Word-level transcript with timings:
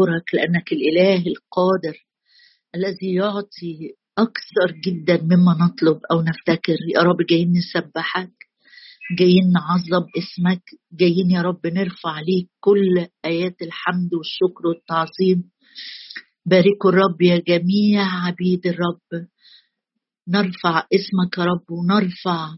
نشكرك 0.00 0.34
لأنك 0.34 0.72
الإله 0.72 1.26
القادر 1.26 1.96
الذي 2.74 3.14
يعطي 3.14 3.94
أكثر 4.18 4.80
جدا 4.84 5.22
مما 5.22 5.56
نطلب 5.60 6.00
أو 6.12 6.22
نفتكر. 6.22 6.76
يا 6.96 7.02
رب 7.02 7.16
جايين 7.30 7.52
نسبحك 7.52 8.32
جايين 9.18 9.52
نعظم 9.52 10.06
اسمك 10.18 10.62
جايين 10.92 11.30
يا 11.30 11.42
رب 11.42 11.66
نرفع 11.66 12.20
ليك 12.20 12.48
كل 12.60 13.06
آيات 13.24 13.62
الحمد 13.62 14.14
والشكر 14.14 14.66
والتعظيم. 14.66 15.50
باركوا 16.46 16.90
الرب 16.90 17.22
يا 17.22 17.42
جميع 17.48 18.02
عبيد 18.26 18.66
الرب. 18.66 19.26
نرفع 20.28 20.86
اسمك 20.94 21.38
يا 21.38 21.44
رب 21.44 21.70
ونرفع 21.70 22.48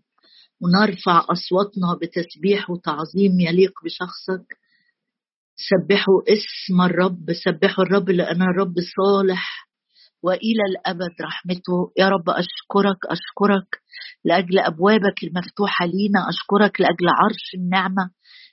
ونرفع 0.61 1.27
أصواتنا 1.31 1.99
بتسبيح 2.03 2.71
وتعظيم 2.71 3.41
يليق 3.41 3.73
بشخصك. 3.85 4.62
سبحوا 5.69 6.21
اسم 6.29 6.81
الرب 6.83 7.33
سبحوا 7.45 7.85
الرب 7.85 8.11
لأن 8.11 8.43
الرب 8.43 8.75
صالح. 8.97 9.69
وإلى 10.23 10.63
الأبد 10.71 11.15
رحمته. 11.21 11.93
يا 11.99 12.09
رب 12.09 12.31
أشكرك 12.31 13.01
أشكرك 13.11 13.69
لأجل 14.25 14.59
أبوابك 14.59 15.23
المفتوحة 15.23 15.87
لينا 15.87 16.21
أشكرك 16.29 16.81
لأجل 16.81 17.07
عرش 17.09 17.45
النعمة. 17.55 18.11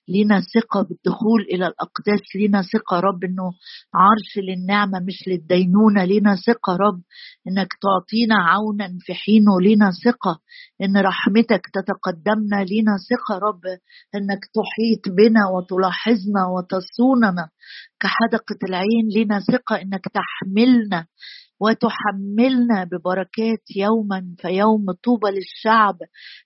لينا 0.10 0.42
ثقة 0.42 0.82
بالدخول 0.82 1.42
إلى 1.42 1.68
الأقداس 1.68 2.22
لينا 2.36 2.62
ثقة 2.62 3.00
رب 3.00 3.24
إنه 3.24 3.52
عرش 3.94 4.32
للنعمة 4.48 5.00
مش 5.08 5.28
للدينونة 5.28 6.06
لينا 6.06 6.36
ثقة 6.36 6.76
رب 6.76 7.02
إنك 7.48 7.68
تعطينا 7.84 8.36
عونا 8.36 8.98
في 9.00 9.14
حينه 9.14 9.62
لينا 9.62 9.92
ثقة 10.06 10.40
إن 10.82 10.98
رحمتك 10.98 11.62
تتقدمنا 11.74 12.64
لينا 12.70 12.96
ثقة 13.10 13.38
رب 13.48 13.62
إنك 14.16 14.42
تحيط 14.58 15.16
بنا 15.18 15.44
وتلاحظنا 15.56 16.42
وتصوننا 16.54 17.50
كحدقة 18.00 18.60
العين 18.70 19.06
لينا 19.16 19.40
ثقة 19.40 19.76
إنك 19.82 20.06
تحملنا 20.18 21.06
وتحملنا 21.60 22.84
ببركات 22.92 23.64
يوما 23.76 24.36
فيوم 24.40 24.92
طوبى 25.04 25.30
للشعب. 25.30 25.98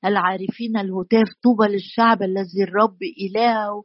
العارفين 0.06 0.78
الهتاف 0.78 1.28
طوبى 1.44 1.68
للشعب 1.68 2.24
الذي 2.24 2.64
الرب 2.64 2.98
إلهه 3.26 3.84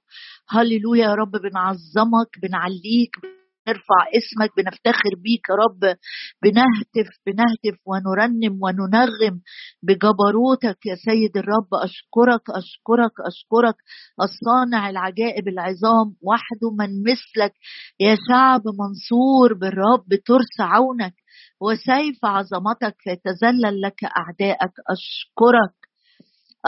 هللويا 0.48 1.05
يا 1.05 1.15
رب 1.15 1.31
بنعظمك 1.31 2.39
بنعليك 2.43 3.38
بنرفع 3.69 4.00
اسمك 4.19 4.50
بنفتخر 4.56 5.11
بيك 5.24 5.48
يا 5.50 5.55
رب 5.55 5.97
بنهتف 6.42 7.08
بنهتف 7.27 7.78
ونرنم 7.86 8.58
وننغم 8.62 9.41
بجبروتك 9.83 10.86
يا 10.86 10.94
سيد 10.94 11.36
الرب. 11.36 11.69
أشكرك 11.74 12.42
أشكرك 12.50 13.12
أشكرك. 13.27 13.74
الصانع 14.22 14.91
العجائب 14.91 15.48
العظام 15.48 16.14
وحده 16.22 16.70
من 16.78 17.02
مثلك. 17.02 17.52
يا 18.00 18.16
شعب 18.28 18.62
منصور 18.80 19.55
بالرب 19.55 20.08
ترس 20.27 20.61
عونك 20.61 21.14
وسيف 21.61 22.24
عظمتك 22.24 22.96
فيتذلل 22.98 23.80
لك 23.80 24.05
اعدائك 24.05 24.72
أشكرك 24.91 25.74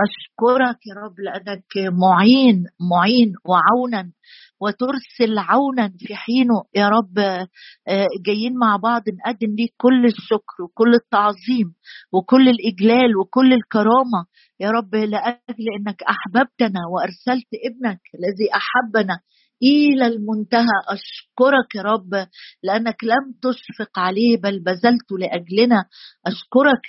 أشكرك 0.04 0.78
يا 0.86 0.94
رب 1.04 1.14
لأنك 1.20 1.92
معين 2.02 2.64
معين 2.90 3.32
وعونا. 3.48 4.12
وترسل 4.60 5.38
عونا 5.38 5.92
في 5.98 6.14
حينه. 6.14 6.62
يا 6.76 6.88
رب 6.88 7.18
آه، 7.18 8.06
جايين 8.26 8.52
مع 8.62 8.76
بعض 8.76 9.02
نقدم 9.08 9.54
ليك 9.58 9.74
كل 9.76 10.06
الشكر 10.06 10.56
وكل 10.64 10.94
التعظيم 10.94 11.74
وكل 12.12 12.48
الإجلال 12.48 13.16
وكل 13.16 13.52
الكرامة. 13.52 14.20
يا 14.60 14.70
رب 14.70 14.94
لأجل 14.94 15.66
أنك 15.78 16.02
أحببتنا 16.02 16.80
وأرسلت 16.92 17.48
ابنك 17.68 18.00
الذي 18.18 18.48
أحبنا 18.54 19.20
إلى 19.62 20.06
المنتهى. 20.06 20.76
أشكرك 20.88 21.74
يا 21.74 21.82
رب 21.82 22.26
لأنك 22.62 23.04
لم 23.04 23.24
تشفق 23.42 23.98
عليه 23.98 24.36
بل 24.36 24.60
بذلت 24.64 25.08
لأجلنا. 25.20 25.84
أشكرك 26.26 26.82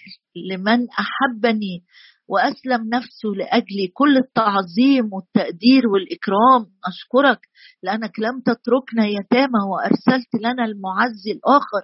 لمن 0.52 0.88
أحبني. 1.03 1.83
وأسلم 2.31 2.89
نفسه 2.95 3.29
لاجلي 3.29 3.88
كل 3.94 4.17
التعظيم 4.17 5.13
والتقدير 5.13 5.88
والإكرام. 5.88 6.61
أشكرك 6.91 7.39
لأنك 7.83 8.19
لم 8.19 8.41
تتركنا 8.45 9.06
يتامى 9.06 9.61
وأرسلت 9.72 10.31
لنا 10.35 10.66
المعزي 10.66 11.31
الآخر. 11.31 11.83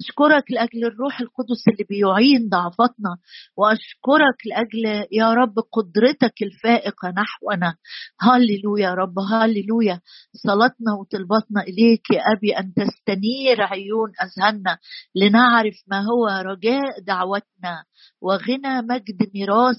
أشكرك 0.00 0.44
لأجل 0.50 0.84
الروح 0.84 1.20
القدس 1.20 1.62
اللي 1.68 1.84
بيعين 1.88 2.48
ضعفتنا 2.48 3.12
وأشكرك 3.56 4.38
لأجل 4.46 5.06
يا 5.12 5.32
رب 5.34 5.54
قدرتك 5.72 6.42
الفائقة 6.42 7.08
نحونا. 7.08 7.74
هللويا 8.20 8.88
يا 8.88 8.94
رب 8.94 9.18
هللويا. 9.18 10.00
صلاتنا 10.32 10.92
وطلباتنا 11.00 11.60
إليك 11.62 12.10
يا 12.10 12.22
أبي 12.36 12.52
أن 12.58 12.72
تستنير 12.74 13.62
عيون 13.62 14.10
أذهاننا 14.22 14.78
لنعرف 15.14 15.74
ما 15.90 16.00
هو 16.00 16.26
رجاء 16.50 17.00
دعوتنا. 17.00 17.84
وغنى 18.22 18.82
مجد 18.82 19.30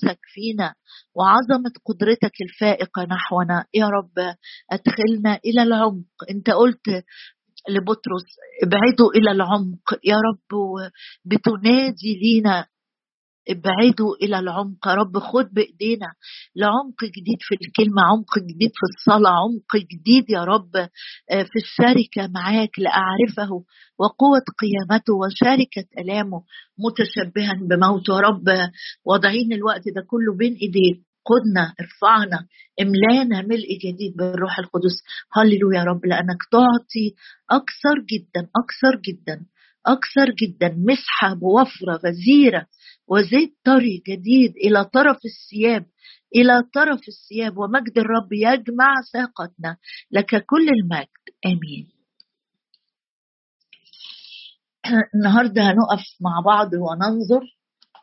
ميراثك 0.10 0.20
فينا 0.34 0.74
وعظمة 1.16 1.74
قدرتك 1.86 2.42
الفائقة 2.42 3.04
نحونا. 3.04 3.66
يا 3.74 3.86
رب 3.86 4.36
أدخلنا 4.72 5.40
إلى 5.46 5.64
العمق. 5.64 6.06
أنت 6.32 6.50
قلت 6.50 6.88
لبطرس 7.70 8.26
ابعدوا 8.64 9.12
إلى 9.16 9.32
العمق. 9.32 9.94
يا 10.04 10.16
رب 10.16 10.92
بتنادي 11.26 12.20
لينا 12.22 12.68
ابعدوا 13.50 14.16
إلى 14.24 14.40
العمق. 14.40 14.88
رب 14.88 15.18
خد 15.20 15.54
بإيدينا. 15.54 16.08
لعمق 16.56 17.04
جديد 17.04 17.38
في 17.42 17.56
الكلمة 17.56 18.02
عمق 18.02 18.40
جديد 18.40 18.72
في 18.80 18.86
الصلاة 18.92 19.32
عمق 19.32 19.72
جديد 19.92 20.30
يا 20.30 20.44
رب 20.44 20.76
آه، 20.76 21.44
في 21.44 21.60
الشركة 21.64 22.28
معاك 22.34 22.80
لأعرفه 22.80 23.52
وقوة 24.00 24.46
قيامته 24.62 25.14
وشركه 25.14 25.86
ألامه 26.00 26.44
متشبها 26.86 27.54
بموته. 27.70 28.14
يا 28.16 28.20
رب 28.20 28.46
واضعين 29.06 29.54
الوقت 29.54 29.84
ده 29.96 30.02
كله 30.08 30.38
بين 30.38 30.54
ايديك 30.54 31.00
قدنا 31.30 31.74
ارفعنا 31.82 32.48
املانا 32.82 33.42
ملء 33.42 33.70
جديد 33.86 34.16
بالروح 34.18 34.60
القدس. 34.60 34.96
هللويا 35.34 35.80
يا 35.80 35.84
رب 35.84 36.06
لأنك 36.06 36.42
تعطي 36.52 37.08
أكثر 37.52 37.96
جدا 38.12 38.42
أكثر 38.64 39.02
جدا. 39.08 39.46
أكثر 39.86 40.34
جدا 40.42 40.76
مسحة 40.78 41.34
بوفرة 41.34 41.94
غزيرة 42.06 42.68
وزيت 43.08 43.58
طري 43.66 44.04
جديد 44.08 44.54
إلى 44.58 44.86
طرف 44.86 45.18
الثياب 45.26 45.86
إلى 46.36 46.64
طرف 46.74 47.00
الثياب 47.08 47.58
ومجد 47.58 47.98
الرب 47.98 48.34
يجمع 48.34 48.96
ساقتنا 49.14 49.78
لك 50.12 50.46
كل 50.46 50.70
المجد. 50.70 51.08
آمين. 51.46 51.90
النهارده 55.16 55.62
هنقف 55.62 56.06
مع 56.22 56.40
بعض 56.46 56.70
وننظر 56.74 57.42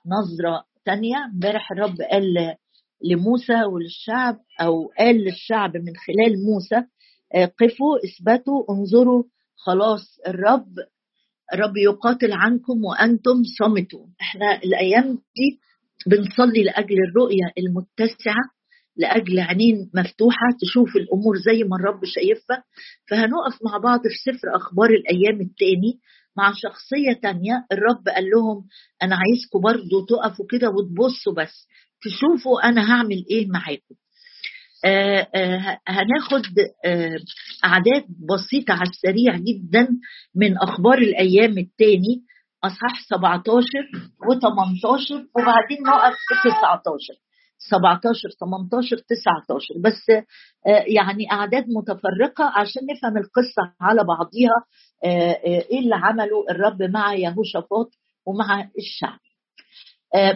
نظرة 0.06 0.65
تانية. 0.84 1.16
امبارح 1.34 1.72
الرب 1.72 1.97
قال 2.10 2.56
لموسى 3.04 3.65
وللشعب 3.65 4.38
أو 4.60 4.92
قال 4.98 5.16
للشعب 5.16 5.76
من 5.76 5.92
خلال 6.06 6.44
موسى 6.47 6.76
آه، 7.34 7.44
قفوا 7.44 7.98
اثبتوا 8.04 8.65
انظروا 8.70 9.25
خلاص 9.56 10.19
الرب 10.26 10.75
الرب 11.54 11.76
يقاتل 11.76 12.32
عنكم 12.32 12.84
وأنتم 12.84 13.42
صمتوا 13.58 14.06
إحنا 14.20 14.56
الأيام 14.64 15.04
دي 15.36 15.60
بنصلي 16.06 16.62
لأجل 16.64 16.96
الرؤية 17.10 17.44
المتسعة 17.58 18.42
لأجل 18.96 19.40
عينين 19.40 19.90
مفتوحة 19.94 20.46
تشوف 20.60 20.96
الأمور 20.96 21.36
زي 21.36 21.64
ما 21.64 21.76
الرب 21.76 22.00
شايفها. 22.04 22.64
فهنقف 23.10 23.58
مع 23.64 23.78
بعض 23.78 24.00
في 24.00 24.30
سفر 24.32 24.56
أخبار 24.56 24.90
الأيام 24.90 25.40
الثاني 25.40 25.98
مع 26.36 26.52
شخصية 26.54 27.12
تانية. 27.22 27.66
الرب 27.72 28.08
قال 28.08 28.24
لهم 28.30 28.64
أنا 29.02 29.16
عايزكم 29.16 29.60
برضو 29.60 30.04
تقفوا 30.08 30.46
كده 30.50 30.70
وتبصوا 30.70 31.34
بس 31.36 31.68
تشوفوا 32.02 32.68
أنا 32.68 32.92
هعمل 32.92 33.24
إيه 33.30 33.46
معاكم. 33.48 33.94
هناخد 35.88 36.42
آه، 36.84 37.16
أعداد 37.64 38.04
بسيطة 38.30 38.72
على 38.74 38.91
السريع 38.91 39.36
جدا 39.36 39.88
من 40.34 40.58
أخبار 40.58 40.98
الأيام 40.98 41.59
الثاني 41.59 42.22
أصحاح 42.65 43.03
17 43.09 43.62
و18 44.22 45.12
وبعدين 45.12 45.83
نقف 45.86 46.15
في 46.42 46.48
19 46.48 47.15
17 47.59 48.28
18 48.41 48.97
19 48.97 49.74
بس 49.80 50.24
يعني 50.86 51.33
أعداد 51.33 51.65
متفرقة 51.68 52.44
عشان 52.44 52.83
نفهم 52.92 53.16
القصة 53.16 53.72
على 53.80 54.04
بعضيها 54.04 54.65
إيه 55.44 55.78
اللي 55.80 55.94
عمله 55.94 56.44
الرب 56.50 56.83
مع 56.83 57.15
يهوشافاط 57.15 57.91
ومع 58.27 58.68
الشعب. 58.78 59.18
آه، 59.18 59.25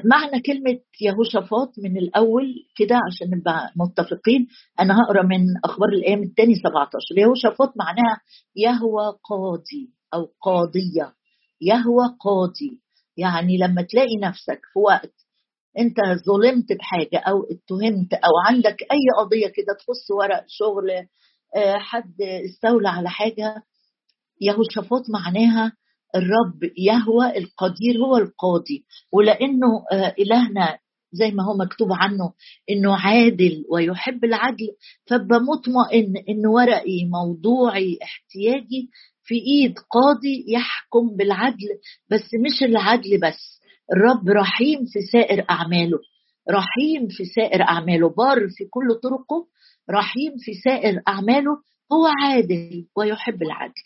معنى 0.05 0.41
كلمة 0.47 0.79
يهوشافاط 1.00 1.73
من 1.79 1.97
الأول 1.97 2.55
كده 2.77 2.97
عشان 3.06 3.31
نبقى 3.38 3.73
متفقين 3.77 4.47
أنا 4.81 4.94
هقرأ 5.03 5.23
من 5.23 5.44
أخبار 5.65 5.88
الأيام 5.88 6.23
الثاني 6.23 6.55
17 6.55 7.19
يهوشافاط 7.19 7.73
معناها 7.77 8.21
يهوى 8.56 9.19
قاضي 9.31 9.91
أو 10.15 10.29
قاضية. 10.41 11.15
يهوى 11.61 12.05
قاضي. 12.21 12.81
يعني 13.17 13.59
لما 13.59 13.82
تلاقي 13.82 14.17
نفسك 14.23 14.61
في 14.73 14.79
وقت 14.79 15.15
أنت 15.79 15.97
ظلمت 16.26 16.73
بحاجة 16.73 17.19
أو 17.19 17.43
اتهمت 17.43 18.15
أو 18.15 18.31
عندك 18.47 18.83
أي 18.83 19.06
قضية 19.19 19.47
كده 19.49 19.75
تخص 19.79 20.11
ورق 20.11 20.44
شغل 20.49 20.91
آه، 21.56 21.79
حد 21.79 22.15
استولى 22.23 22.88
على 22.88 23.11
حاجة 23.11 23.62
يهوشافاط 24.41 25.03
معناها 25.11 25.73
الرب 26.17 26.73
يهوى 26.79 27.39
القدير 27.39 27.99
هو 28.07 28.17
القاضي. 28.17 28.85
ولأنه 29.12 29.85
آه، 29.93 30.15
إلهنا 30.19 30.79
زي 31.12 31.31
ما 31.31 31.45
هو 31.45 31.57
مكتوب 31.57 31.89
عنه 31.93 32.33
إنه 32.71 32.97
عادل 32.97 33.65
ويحب 33.73 34.25
العدل 34.25 34.69
فابقى 35.07 35.41
مطمئن 35.41 36.12
إن 36.29 36.47
ورقي 36.47 37.05
موضوعي 37.05 37.99
احتياجي 38.03 38.91
في 39.23 39.35
إيد 39.35 39.75
قاضي 39.79 40.45
يحكم 40.49 41.17
بالعدل 41.17 41.69
بس 42.11 42.35
مش 42.45 42.62
العدل 42.62 43.21
بس. 43.21 43.61
الرب 43.93 44.29
رحيم 44.29 44.79
في 44.93 45.01
سائر 45.12 45.45
أعماله. 45.51 45.99
رحيم 46.51 47.09
في 47.09 47.25
سائر 47.25 47.62
أعماله. 47.62 48.09
بار 48.09 48.39
في 48.49 48.65
كل 48.71 49.01
طرقه. 49.03 49.47
رحيم 49.91 50.33
في 50.39 50.53
سائر 50.55 51.01
أعماله. 51.09 51.51
هو 51.93 52.07
عادل 52.23 52.87
ويحب 52.97 53.43
العدل. 53.43 53.83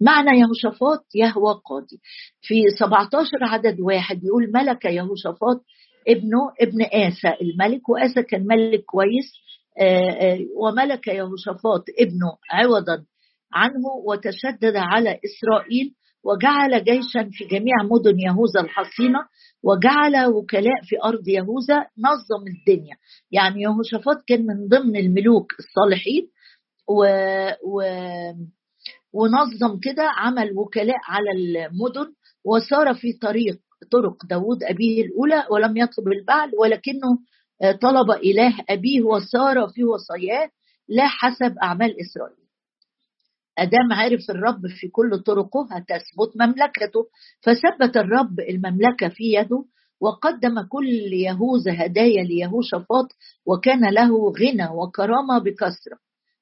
معنى 0.00 0.40
يهوشافاط 0.40 1.06
يهوى 1.14 1.60
قاضي 1.64 2.00
في 2.40 2.62
17 2.80 3.28
عدد 3.42 3.80
واحد 3.80 4.24
يقول 4.24 4.52
ملك 4.54 4.84
يهوشافاط 4.84 5.64
ابنه 6.08 6.52
ابن 6.60 6.82
آسى 6.82 7.36
الملك 7.42 7.88
وآسى 7.88 8.22
كان 8.22 8.46
ملك 8.46 8.84
كويس 8.84 9.32
آه، 9.80 10.10
آه، 10.10 10.38
وملك 10.56 11.08
يهوشافاط 11.08 11.84
ابنه 11.98 12.36
عوضا 12.50 13.04
عنه 13.52 13.88
وتشدد 14.06 14.76
على 14.76 15.10
إسرائيل 15.10 15.94
وجعل 16.24 16.84
جيشا 16.84 17.30
في 17.32 17.44
جميع 17.44 17.74
مدن 17.90 18.20
يهوذا 18.20 18.60
الحصينة 18.60 19.18
وجعل 19.62 20.26
وكلاء 20.26 20.82
في 20.82 20.96
أرض 21.04 21.28
يهوذا 21.28 21.86
نظم 21.98 22.44
الدنيا. 22.46 22.96
يعني 23.30 23.62
يهوشافاط 23.62 24.24
كان 24.26 24.46
من 24.46 24.68
ضمن 24.68 24.96
الملوك 24.96 25.52
الصالحين 25.58 26.28
و, 26.88 27.04
و 27.64 27.82
ونظم 29.12 29.78
كده 29.82 30.02
عمل 30.16 30.52
وكلاء 30.58 30.96
على 31.08 31.30
المدن 31.32 32.12
وسار 32.44 32.94
في 32.94 33.12
طريق 33.12 33.58
طرق 33.92 34.26
داود 34.26 34.62
أبيه 34.64 35.02
الأولى 35.04 35.44
ولم 35.50 35.76
يطلب 35.76 36.08
البعل 36.08 36.50
ولكنه 36.60 37.18
طلب 37.80 38.10
إله 38.10 38.54
أبيه 38.70 39.02
وسار 39.02 39.68
في 39.68 39.84
وصاياه 39.84 40.50
لا 40.88 41.06
حسب 41.06 41.58
أعمال 41.62 42.00
إسرائيل. 42.00 42.36
أدام 43.58 43.92
عرف 43.92 44.20
الرب 44.30 44.66
في 44.80 44.88
كل 44.88 45.18
طرقه 45.26 45.68
هتثبت 45.70 46.36
مملكته 46.36 47.06
فثبت 47.42 47.96
الرب 47.96 48.40
المملكة 48.40 49.08
في 49.08 49.24
يده 49.34 49.64
وقدم 50.00 50.60
كل 50.62 50.88
يهوذا 51.12 51.72
هدايا 51.86 52.22
ليهوشافاط 52.24 53.06
وكان 53.46 53.94
له 53.94 54.32
غنى 54.40 54.68
وكرامة 54.74 55.38
بكثرة. 55.38 55.98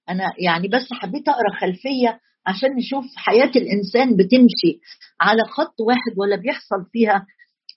أنا 0.08 0.24
يعني 0.38 0.68
بس 0.68 0.88
حبيت 0.92 1.28
أقرأ 1.28 1.54
خلفية 1.60 2.20
عشان 2.46 2.76
نشوف 2.76 3.04
حياة 3.16 3.50
الإنسان 3.56 4.16
بتمشي 4.16 4.80
على 5.20 5.42
خط 5.44 5.80
واحد 5.80 6.18
ولا 6.18 6.36
بيحصل 6.36 6.84
فيها 6.92 7.26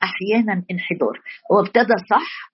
أحيانا 0.04 0.64
انحدار. 0.72 1.22
هو 1.52 1.60
ابتدى 1.60 1.94
صح 2.10 2.54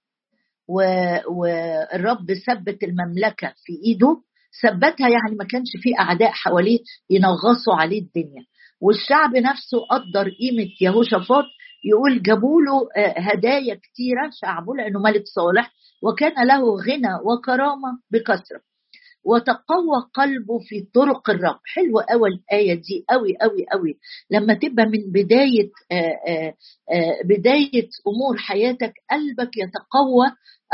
والرب 1.29 2.33
ثبت 2.47 2.83
المملكة 2.83 3.53
في 3.65 3.73
إيده. 3.85 4.21
ثبتها 4.61 5.09
يعني 5.09 5.35
ما 5.39 5.45
كانش 5.45 5.69
في 5.83 5.89
أعداء 5.99 6.31
حواليه 6.31 6.79
ينغصوا 7.09 7.73
عليه 7.75 8.01
الدنيا. 8.01 8.43
والشعب 8.81 9.35
نفسه 9.35 9.77
قدر 9.91 10.29
قيمة 10.29 10.69
يهوشافاط. 10.81 11.45
يقول 11.85 12.21
جابوا 12.21 12.61
له 12.61 13.03
آه، 13.03 13.19
هدايا 13.19 13.75
كتيرة 13.75 14.29
شعبه 14.41 14.75
لأنه 14.75 14.99
ملك 14.99 15.23
صالح. 15.25 15.71
وكان 16.03 16.47
له 16.47 16.61
غنى 16.61 17.13
وكرامة 17.25 17.99
بكثرة. 18.11 18.61
وتقوى 19.25 19.97
قلبه 20.13 20.59
في 20.59 20.87
طرق 20.93 21.29
الرب. 21.29 21.59
حلوة 21.65 22.03
أوي 22.13 22.29
الآية 22.29 22.73
دي 22.73 23.05
أوي 23.11 23.33
أوي 23.43 23.65
أوي. 23.73 23.97
لما 24.31 24.53
تبقى 24.53 24.85
من 24.85 25.11
بداية 25.11 25.69
آآ 25.91 25.95
آه، 25.95 26.31
آآ 26.31 26.53
آه، 26.91 27.21
بداية 27.25 27.89
أمور 28.07 28.37
حياتك 28.37 28.93
قلبك 29.11 29.57
يتقوى 29.57 30.25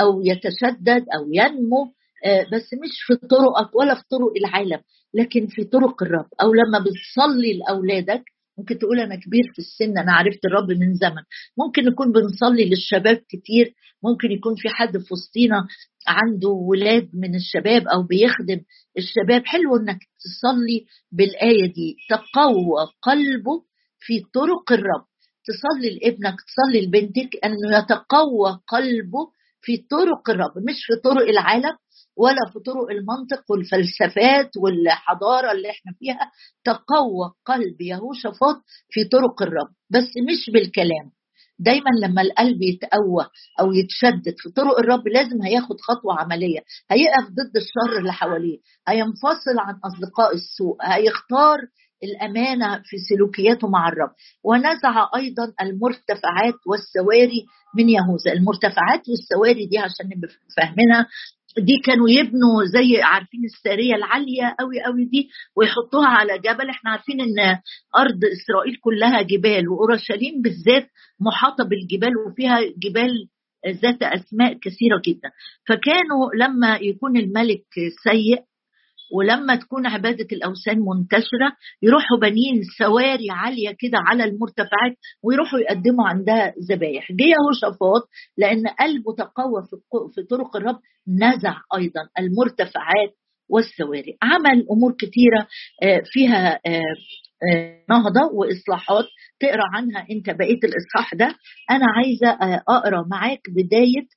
أو 0.01 0.21
يتشدد 0.21 1.05
أو 1.15 1.29
ينمو 1.33 1.93
آه، 2.25 2.41
بس 2.53 2.73
مش 2.83 3.01
في 3.07 3.15
طرقك 3.27 3.75
ولا 3.75 3.95
في 3.95 4.03
طرق 4.09 4.33
العالم 4.45 4.81
لكن 5.13 5.47
في 5.47 5.63
طرق 5.63 6.03
الرب. 6.03 6.27
أو 6.41 6.53
لما 6.53 6.79
بتصلي 6.79 7.53
لأولادك 7.57 8.23
ممكن 8.59 8.77
تقول 8.79 8.99
أنا 8.99 9.15
كبير 9.15 9.43
في 9.53 9.59
السن 9.59 9.97
أنا 9.97 10.13
عرفت 10.13 10.45
الرب 10.45 10.71
من 10.71 10.93
زمن. 10.93 11.23
ممكن 11.57 11.85
نكون 11.85 12.11
بنصلي 12.11 12.69
للشباب 12.69 13.15
كتير 13.29 13.73
ممكن 14.03 14.31
يكون 14.31 14.55
في 14.55 14.69
حد 14.69 14.97
في 14.97 15.13
وسطينا 15.13 15.67
عنده 16.07 16.49
ولاد 16.49 17.09
من 17.13 17.35
الشباب 17.35 17.87
أو 17.87 18.03
بيخدم 18.03 18.59
الشباب. 18.97 19.45
حلو 19.45 19.75
إنك 19.77 19.99
تصلي 20.23 20.85
بالآية 21.11 21.73
دي. 21.73 21.97
تقوى 22.09 22.81
قلبه 23.01 23.63
في 23.99 24.19
طرق 24.33 24.71
الرب. 24.71 25.05
تصلي 25.47 25.89
لابنك 25.99 26.35
تصلي 26.47 26.85
لبنتك 26.85 27.29
انه 27.45 27.77
يتقوى 27.77 28.59
قلبه 28.67 29.23
في 29.61 29.77
طرق 29.77 30.29
الرب 30.29 30.53
مش 30.69 30.75
في 30.87 30.95
طرق 31.03 31.27
العالم. 31.27 31.75
ولا 32.19 32.51
في 32.53 32.59
طرق 32.59 32.89
المنطق 32.91 33.43
والفلسفات 33.51 34.49
والحضارة 34.57 35.51
اللي 35.51 35.69
إحنا 35.69 35.91
فيها 35.99 36.31
تقوى 36.63 37.25
قلب 37.45 37.81
يهوشافاط 37.81 38.55
في 38.89 39.03
طرق 39.03 39.41
الرب. 39.41 39.69
بس 39.89 40.09
مش 40.29 40.49
بالكلام. 40.53 41.11
دايما 41.59 41.89
لما 42.03 42.21
القلب 42.21 42.61
يتقوى 42.61 43.25
أو 43.59 43.73
يتشدد 43.73 44.35
في 44.37 44.49
طرق 44.49 44.79
الرب 44.79 45.07
لازم 45.07 45.41
هياخد 45.43 45.75
خطوة 45.81 46.19
عملية. 46.19 46.59
هيقف 46.91 47.25
ضد 47.29 47.55
الشر 47.57 47.97
اللي 47.99 48.13
حواليه. 48.13 48.57
هينفصل 48.87 49.55
عن 49.59 49.75
أصدقاء 49.85 50.33
السوء. 50.35 50.77
هيختار 50.83 51.57
الأمانة 52.03 52.81
في 52.85 52.97
سلوكياته 53.09 53.67
مع 53.67 53.87
الرب. 53.89 54.11
ونزع 54.43 55.09
أيضا 55.15 55.53
المرتفعات 55.61 56.59
والسواري 56.67 57.45
من 57.77 57.89
يهوذا. 57.89 58.31
المرتفعات 58.33 59.01
والسواري 59.09 59.65
دي 59.65 59.77
عشان 59.77 60.05
نبقى 60.05 60.29
فاهمينها 60.57 61.07
دي 61.57 61.73
كانوا 61.85 62.09
يبنوا 62.09 62.65
زي 62.73 63.01
عارفين 63.01 63.45
الساريه 63.45 63.95
العالية 63.95 64.55
قوي 64.59 64.83
قوي 64.83 65.05
دي 65.05 65.29
ويحطوها 65.55 66.07
على 66.07 66.37
جبل. 66.39 66.69
إحنا 66.69 66.91
عارفين 66.91 67.21
إن 67.21 67.39
أرض 67.97 68.19
إسرائيل 68.25 68.75
كلها 68.81 69.21
جبال 69.21 69.69
وأورشليم 69.69 70.41
بالذات 70.41 70.89
محاطة 71.19 71.63
بالجبال 71.63 72.17
وفيها 72.17 72.59
جبال 72.61 73.27
ذات 73.67 74.03
أسماء 74.03 74.53
كثيرة 74.53 75.01
جدا. 75.07 75.31
فكانوا 75.67 76.29
لما 76.35 76.75
يكون 76.81 77.17
الملك 77.17 77.65
سيء 78.03 78.43
ولما 79.13 79.55
تكون 79.55 79.87
عبادة 79.87 80.27
الأوثان 80.31 80.79
منتشرة 80.79 81.51
يروحوا 81.83 82.17
بنين 82.21 82.61
سواري 82.77 83.27
عالية 83.31 83.69
كده 83.79 83.97
على 84.07 84.23
المرتفعات 84.23 84.95
ويروحوا 85.23 85.59
يقدموا 85.59 86.07
عندها 86.07 86.53
ذبايح. 86.71 87.11
جه 87.11 87.23
يهوشافاط 87.23 88.09
لأن 88.37 88.67
قلبه 88.67 89.15
تقوى 89.17 89.63
في 90.15 90.23
طرق 90.23 90.55
الرب 90.55 90.79
نزع 91.07 91.55
أيضا 91.77 92.01
المرتفعات 92.19 93.13
والسواري. 93.49 94.17
عمل 94.23 94.65
أمور 94.71 94.91
كثيرة 94.99 95.47
آه، 95.83 96.01
فيها 96.05 96.59
آه، 96.65 96.81
آه، 97.53 97.83
نهضة 97.89 98.21
وإصلاحات. 98.33 99.05
تقرأ 99.39 99.63
عنها 99.73 100.05
أنت 100.11 100.29
بقية 100.29 100.59
الإصحاح 100.63 101.15
ده. 101.15 101.35
أنا 101.71 101.85
عايزة 101.97 102.29
أقرأ 102.69 103.07
معاك 103.11 103.41
بداية 103.49 104.07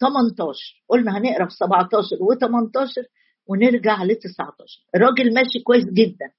18 0.00 0.82
قلنا 0.88 1.18
هنقرأ 1.18 1.44
في 1.48 1.54
17 1.54 2.16
و18 2.16 3.17
ونرجع 3.48 4.04
ل 4.04 4.14
19 4.14 4.80
الراجل 4.94 5.34
ماشي 5.34 5.58
كويس 5.64 5.84
جدا 5.84 6.30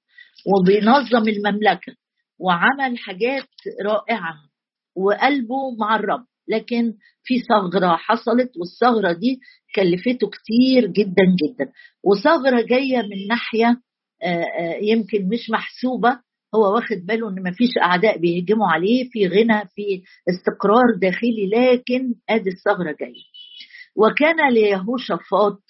وبينظم 0.46 1.28
المملكة 1.28 1.92
وعمل 2.38 2.98
حاجات 2.98 3.48
رائعة 3.84 4.34
وقلبه 4.96 5.76
مع 5.80 5.96
الرب 5.96 6.24
لكن 6.48 6.94
في 7.24 7.40
ثغرة 7.40 7.96
حصلت 7.96 8.50
والثغرة 8.56 9.12
دي 9.12 9.40
كلفته 9.74 10.30
كتير 10.30 10.86
جدا 10.86 11.24
جدا. 11.42 11.72
وثغرة 12.04 12.62
جاية 12.62 13.02
من 13.02 13.26
ناحية 13.28 13.80
آه، 14.22 14.44
آه، 14.58 14.76
يمكن 14.82 15.28
مش 15.28 15.50
محسوبة. 15.50 16.18
هو 16.54 16.74
واخد 16.74 16.96
باله 16.96 17.28
إن 17.28 17.42
مفيش 17.50 17.70
أعداء 17.82 18.18
بيهجموا 18.18 18.66
عليه 18.68 19.08
في 19.10 19.26
غنى 19.26 19.68
في 19.74 20.02
استقرار 20.30 20.96
داخلي 21.02 21.46
لكن 21.52 22.14
أدي 22.28 22.50
الثغرة 22.50 22.96
جاية. 23.00 23.24
وكان 23.96 24.52
ليهوشافاط 24.52 25.62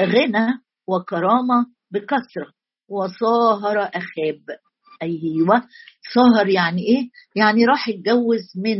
غنى 0.00 0.65
وكرامة 0.88 1.66
بكثرة. 1.90 2.52
وصاهر 2.88 3.78
أخاب 3.78 4.40
أيوة. 5.02 5.62
صاهر 6.14 6.48
يعني 6.48 6.82
إيه؟ 6.82 7.08
يعني 7.36 7.64
راح 7.64 7.88
يتجوز 7.88 8.42
من 8.64 8.78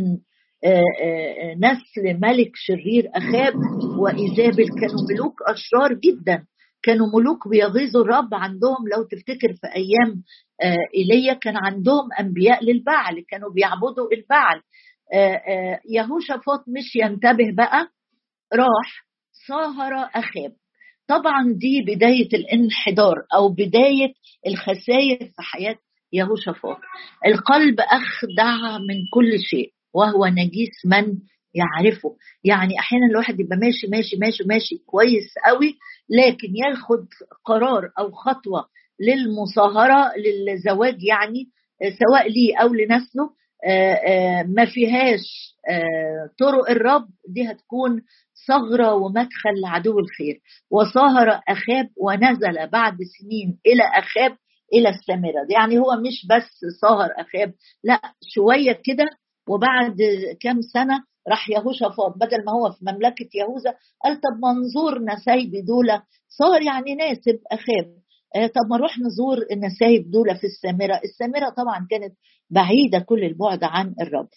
آه، 0.65 0.83
آه، 1.03 1.55
نسل 1.55 2.21
ملك 2.21 2.51
شرير 2.55 3.11
أخاب 3.15 3.55
وإيزابل 4.01 4.65
كانوا 4.81 5.03
ملوك 5.11 5.35
أشرار 5.47 5.93
جدا. 5.95 6.47
كانوا 6.83 7.07
ملوك 7.15 7.49
بيغيظوا 7.49 8.03
الرب 8.03 8.35
عندهم. 8.35 8.89
لو 8.97 9.03
تفتكر 9.03 9.53
في 9.55 9.67
أيام 9.77 10.23
آه، 10.63 10.77
إيليا 10.95 11.35
كان 11.35 11.57
عندهم 11.57 12.09
أنبياء 12.21 12.65
للبعل. 12.65 13.25
كانوا 13.29 13.51
بيعبدوا 13.53 14.13
البعل. 14.13 14.61
يهوشافاط 15.91 16.61
مش 16.69 16.97
ينتبه 16.97 17.53
بقى. 17.57 17.89
راح 18.55 19.07
صاهر 19.49 19.93
أخاب 20.15 20.53
طبعا 21.09 21.53
دي 21.53 21.83
بداية 21.83 22.29
الانحدار 22.35 23.15
أو 23.35 23.49
بداية 23.49 24.13
الخسائر 24.47 25.19
في 25.19 25.43
حياة 25.43 25.77
يهوشافاط. 26.13 26.79
القلب 27.27 27.81
أخدع 27.81 28.79
من 28.79 28.97
كل 29.13 29.39
شيء 29.41 29.71
وهو 29.95 30.27
نجيس 30.27 30.87
من 30.87 31.19
يعرفه. 31.55 32.17
يعني 32.45 32.79
أحيانا 32.79 33.07
الواحد 33.11 33.41
يبقى 33.41 33.57
ماشي 33.57 33.87
ماشي 33.87 34.17
ماشي 34.17 34.45
ماشي 34.47 34.77
كويس 34.87 35.35
قوي 35.47 35.75
لكن 36.11 36.49
ياخد 36.57 37.07
قرار 37.45 37.91
أو 37.99 38.11
خطوة 38.11 38.69
للمصاهره 39.01 40.13
للزواج 40.17 41.03
يعني 41.03 41.47
سواء 41.99 42.29
ليه 42.29 42.57
أو 42.63 42.69
لنسله 42.75 43.31
ما 44.47 44.65
فيهاش 44.75 45.55
آه، 45.71 46.31
طرق 46.39 46.71
الرب 46.71 47.09
دي 47.29 47.51
هتكون 47.51 48.03
ثغرة 48.49 48.95
ومدخل 48.95 49.61
لعدو 49.63 49.99
الخير. 49.99 50.41
وصاهر 50.71 51.41
أخاب 51.49 51.89
ونزل 51.97 52.67
بعد 52.73 52.97
سنين 53.21 53.59
إلى 53.67 53.83
أخاب 53.99 54.37
إلى 54.75 54.89
السامرة. 54.89 55.47
يعني 55.51 55.79
هو 55.79 55.97
مش 55.97 56.27
بس 56.31 56.81
صاهر 56.81 57.11
أخاب 57.17 57.53
لا 57.85 58.01
شوية 58.35 58.73
كده 58.85 59.05
وبعد 59.49 59.97
كام 60.41 60.61
سنة 60.73 61.05
راح 61.29 61.51
يهوشافاط. 61.51 62.15
بدل 62.17 62.45
ما 62.45 62.53
هو 62.53 62.73
في 62.73 62.79
مملكة 62.85 63.29
يهوذا 63.35 63.75
قال 64.05 64.15
طب 64.21 64.37
منظور 64.43 65.05
نسايبي 65.05 65.61
دول 65.63 65.87
صار 66.29 66.63
يعني 66.63 66.95
ناسب 66.95 67.39
أخاب. 67.53 67.87
آه، 67.87 68.06
طب 68.35 68.71
ما 68.71 68.77
نروح 68.77 68.99
نزور 68.99 69.39
النسايب 69.53 70.11
دول 70.11 70.37
في 70.37 70.47
السامرة. 70.47 71.01
السامرة 71.05 71.51
طبعا 71.51 71.87
كانت 71.91 72.15
بعيدة 72.51 72.99
كل 72.99 73.25
البعد 73.25 73.65
عن 73.65 73.95
الرب 74.01 74.29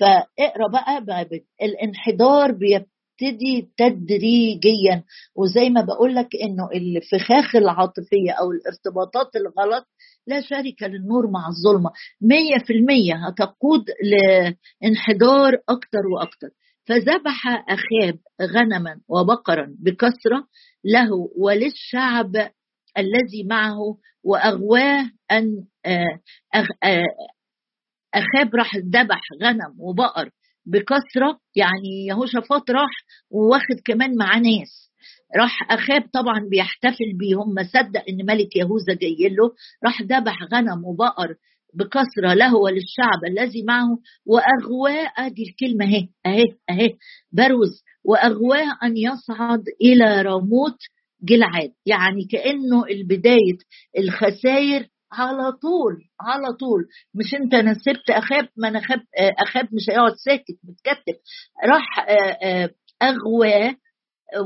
فاقرأ 0.00 0.68
بقى, 0.72 1.04
بقى 1.04 1.40
الانحدار 1.62 2.52
بيبتدي 2.52 3.68
تدريجيا. 3.76 5.04
وزي 5.36 5.70
ما 5.70 5.80
بقول 5.80 6.14
لك 6.14 6.28
إنه 6.44 6.68
الفخاخ 6.74 7.56
العاطفية 7.56 8.30
أو 8.40 8.50
الارتباطات 8.52 9.36
الغلط 9.36 9.86
لا 10.26 10.40
شركة 10.40 10.86
للنور 10.86 11.30
مع 11.30 11.48
الظلمة. 11.48 11.90
مية 12.22 12.58
في 12.66 12.72
المية 12.72 13.14
هتقود 13.28 13.84
لانحدار 14.82 15.54
أكتر 15.68 16.06
وأكتر. 16.14 16.48
فذبح 16.88 17.46
أخاب 17.68 18.18
غنما 18.42 19.00
وبقرا 19.08 19.76
بكثرة 19.78 20.46
له 20.84 21.08
وللشعب 21.38 22.32
الذي 22.98 23.44
معه 23.50 23.78
وأغواه 24.24 25.10
أن 25.32 25.64
آه، 25.86 26.20
آه، 26.84 27.02
أخاب 28.14 28.54
راح 28.54 28.76
ذبح 28.76 29.20
غنم 29.42 29.74
وبقر 29.78 30.30
بكثرة 30.66 31.40
يعني 31.56 32.06
يهوشافاط 32.06 32.70
راح 32.70 32.90
وواخد 33.30 33.80
كمان 33.84 34.16
معاه 34.16 34.38
ناس. 34.38 34.90
راح 35.36 35.72
أخاب 35.72 36.02
طبعا 36.12 36.48
بيحتفل 36.50 37.12
بيهم 37.18 37.54
ما 37.54 37.62
صدق 37.62 38.04
إن 38.08 38.26
ملك 38.26 38.56
يهوذا 38.56 38.94
جاي 38.94 39.28
له. 39.28 39.52
راح 39.84 40.02
ذبح 40.02 40.42
غنم 40.52 40.84
وبقر 40.84 41.34
بكثرة 41.74 42.34
له 42.34 42.56
وللشعب 42.56 43.24
الذي 43.28 43.62
معه 43.62 43.98
وأغواه 44.26 45.12
أدي 45.18 45.42
الكلمة 45.42 45.84
أهي 45.84 46.08
أهي 46.26 46.44
أهي 46.70 46.96
بروز 47.32 47.82
وأغواه 48.04 48.78
أن 48.82 48.96
يصعد 48.96 49.64
إلى 49.82 50.22
راموت 50.22 50.78
جلعاد. 51.22 51.72
يعني 51.86 52.24
كأنه 52.24 52.84
البداية 52.90 53.58
الخسائر 53.98 54.86
على 55.12 55.52
طول 55.52 56.02
على 56.20 56.52
طول. 56.52 56.86
مش 57.14 57.34
أنت 57.34 57.54
نسبت 57.54 58.10
اخاب 58.10 58.48
ما 58.56 58.68
أنا 58.68 58.78
اخاب 58.78 59.00
اخاب 59.38 59.64
مش 59.64 59.90
هيقعد 59.90 60.12
ساكت 60.24 60.58
متكتف. 60.64 61.16
راح 61.64 62.06
اغواه 63.02 63.74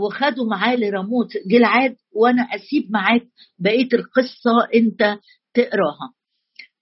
وخدوا 0.00 0.47
معاه 0.50 0.77
لراموت 0.77 1.29
جلعاد 1.47 1.97
وأنا 2.12 2.43
أسيب 2.43 2.91
معاك 2.93 3.27
بقية 3.59 3.89
القصة 3.93 4.69
أنت 4.75 5.19
تقراها. 5.55 6.12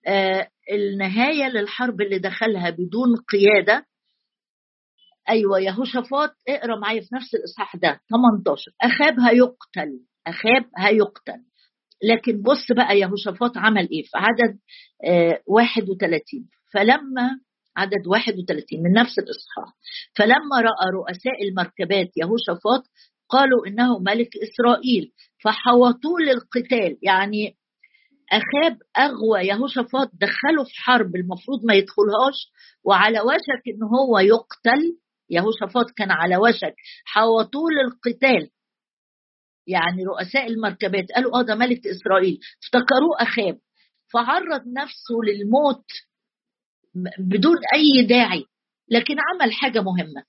آه 0.06 0.48
النهاية 0.72 1.48
للحرب 1.48 2.00
اللي 2.00 2.18
دخلها 2.18 2.70
بدون 2.70 3.16
قيادة. 3.16 3.86
أيوه 5.28 5.60
يهوشافاط 5.60 6.30
اقرأ 6.48 6.78
معايا 6.78 7.00
في 7.00 7.14
نفس 7.14 7.34
الإصحاح 7.34 7.76
ده 7.76 8.00
18 8.10 8.72
أخاب 8.82 9.20
هيقتل 9.20 10.00
أخاب 10.26 10.64
هيقتل. 10.78 11.40
لكن 12.04 12.42
بص 12.42 12.72
بقى 12.76 12.98
يهوشافاط 12.98 13.56
عمل 13.58 13.88
إيه؟ 13.92 14.02
في 14.02 14.10
عدد 14.14 14.58
آه 15.04 15.40
31 15.46 16.48
فلما 16.74 17.30
عدد 17.76 18.06
31 18.06 18.82
من 18.82 18.92
نفس 18.92 19.18
الإصحاح. 19.18 19.74
فلما 20.16 20.60
رأى 20.60 20.86
رؤساء 20.94 21.48
المركبات 21.48 22.16
يهوشافاط 22.16 22.82
قالوا 23.28 23.66
إنه 23.66 23.98
ملك 23.98 24.28
إسرائيل. 24.36 25.12
فحوطوه 25.44 26.20
للقتال. 26.20 26.98
يعني 27.02 27.56
أخاب 28.32 28.78
أغوى 28.98 29.40
يهوشافاط 29.40 30.10
دخله 30.20 30.64
في 30.64 30.74
حرب 30.76 31.16
المفروض 31.16 31.64
ما 31.64 31.74
يدخلهاش 31.74 32.52
وعلى 32.84 33.20
وشك 33.20 33.62
إن 33.68 33.82
هو 33.82 34.18
يقتل 34.18 34.96
يهوشافاط 35.30 35.90
كان 35.96 36.10
على 36.10 36.36
وشك. 36.36 36.74
حوطوه 37.04 37.70
للقتال 37.70 38.50
يعني 39.66 40.04
رؤساء 40.04 40.46
المركبات 40.46 41.12
قالوا 41.14 41.38
آه 41.40 41.42
ده 41.42 41.54
ملك 41.54 41.86
إسرائيل. 41.86 42.38
افتكروه 42.64 43.16
أخاب. 43.20 43.58
فعرض 44.12 44.62
نفسه 44.66 45.14
للموت 45.24 45.84
بدون 47.18 47.56
أي 47.74 48.06
داعي 48.06 48.44
لكن 48.90 49.14
عمل 49.18 49.52
حاجة 49.52 49.80
مهمة. 49.80 50.24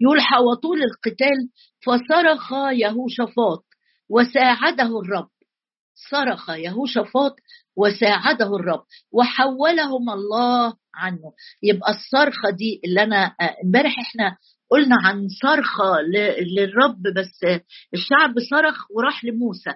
يقول 0.00 0.20
حوطوا 0.20 0.76
القتال 0.76 1.50
فصرخ 1.86 2.52
يهوشافاط 2.72 3.64
وساعده 4.08 5.00
الرب. 5.00 5.30
صرخ 6.10 6.50
يهوشافاط 6.50 7.36
وساعده 7.76 8.56
الرب. 8.56 8.84
وحولهم 9.12 10.10
الله 10.10 10.74
عنه. 10.94 11.32
يبقى 11.62 11.90
الصرخة 11.90 12.50
دي 12.58 12.80
اللي 12.84 13.02
أنا 13.02 13.34
امبارح 13.64 13.94
إحنا 13.98 14.36
قلنا 14.70 14.96
عن 15.04 15.28
صرخة 15.42 16.00
للرب 16.56 17.02
بس 17.16 17.60
الشعب 17.94 18.34
صرخ 18.50 18.86
وراح 18.90 19.24
لموسى. 19.24 19.70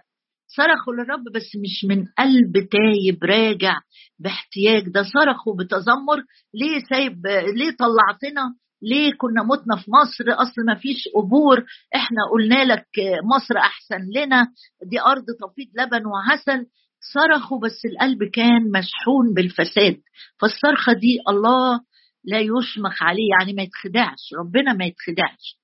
صرخوا 0.57 0.93
للرب 0.95 1.25
بس 1.35 1.57
مش 1.57 1.85
من 1.85 2.05
قلب 2.19 2.53
تايب 2.71 3.25
راجع 3.25 3.75
باحتياج. 4.19 4.89
ده 4.89 5.03
صرخوا 5.03 5.57
بتذمر. 5.57 6.19
ليه 6.55 6.79
سايب 6.91 7.27
ليه 7.27 7.71
طلعتنا؟ 7.79 8.55
ليه 8.83 9.13
كنا 9.19 9.43
متنا 9.43 9.77
في 9.77 9.91
مصر؟ 9.91 10.25
أصل 10.43 10.65
ما 10.67 10.75
فيش 10.75 11.09
قبور. 11.15 11.65
إحنا 11.95 12.19
قلنا 12.33 12.65
لك 12.65 12.87
مصر 13.35 13.57
أحسن 13.59 14.01
لنا. 14.17 14.47
دي 14.91 15.01
أرض 15.01 15.25
تفيض 15.25 15.69
لبن 15.79 16.07
وعسل. 16.07 16.67
صرخوا 17.01 17.61
بس 17.61 17.85
القلب 17.85 18.25
كان 18.25 18.71
مشحون 18.71 19.35
بالفساد 19.35 20.01
فالصرخة 20.41 20.93
دي 20.93 21.19
الله 21.29 21.81
لا 22.25 22.39
يشمخ 22.41 23.03
عليه 23.03 23.29
يعني 23.41 23.53
ما 23.53 23.63
يتخدعش 23.63 24.35
ربنا 24.39 24.73
ما 24.73 24.85
يتخدعش. 24.85 25.59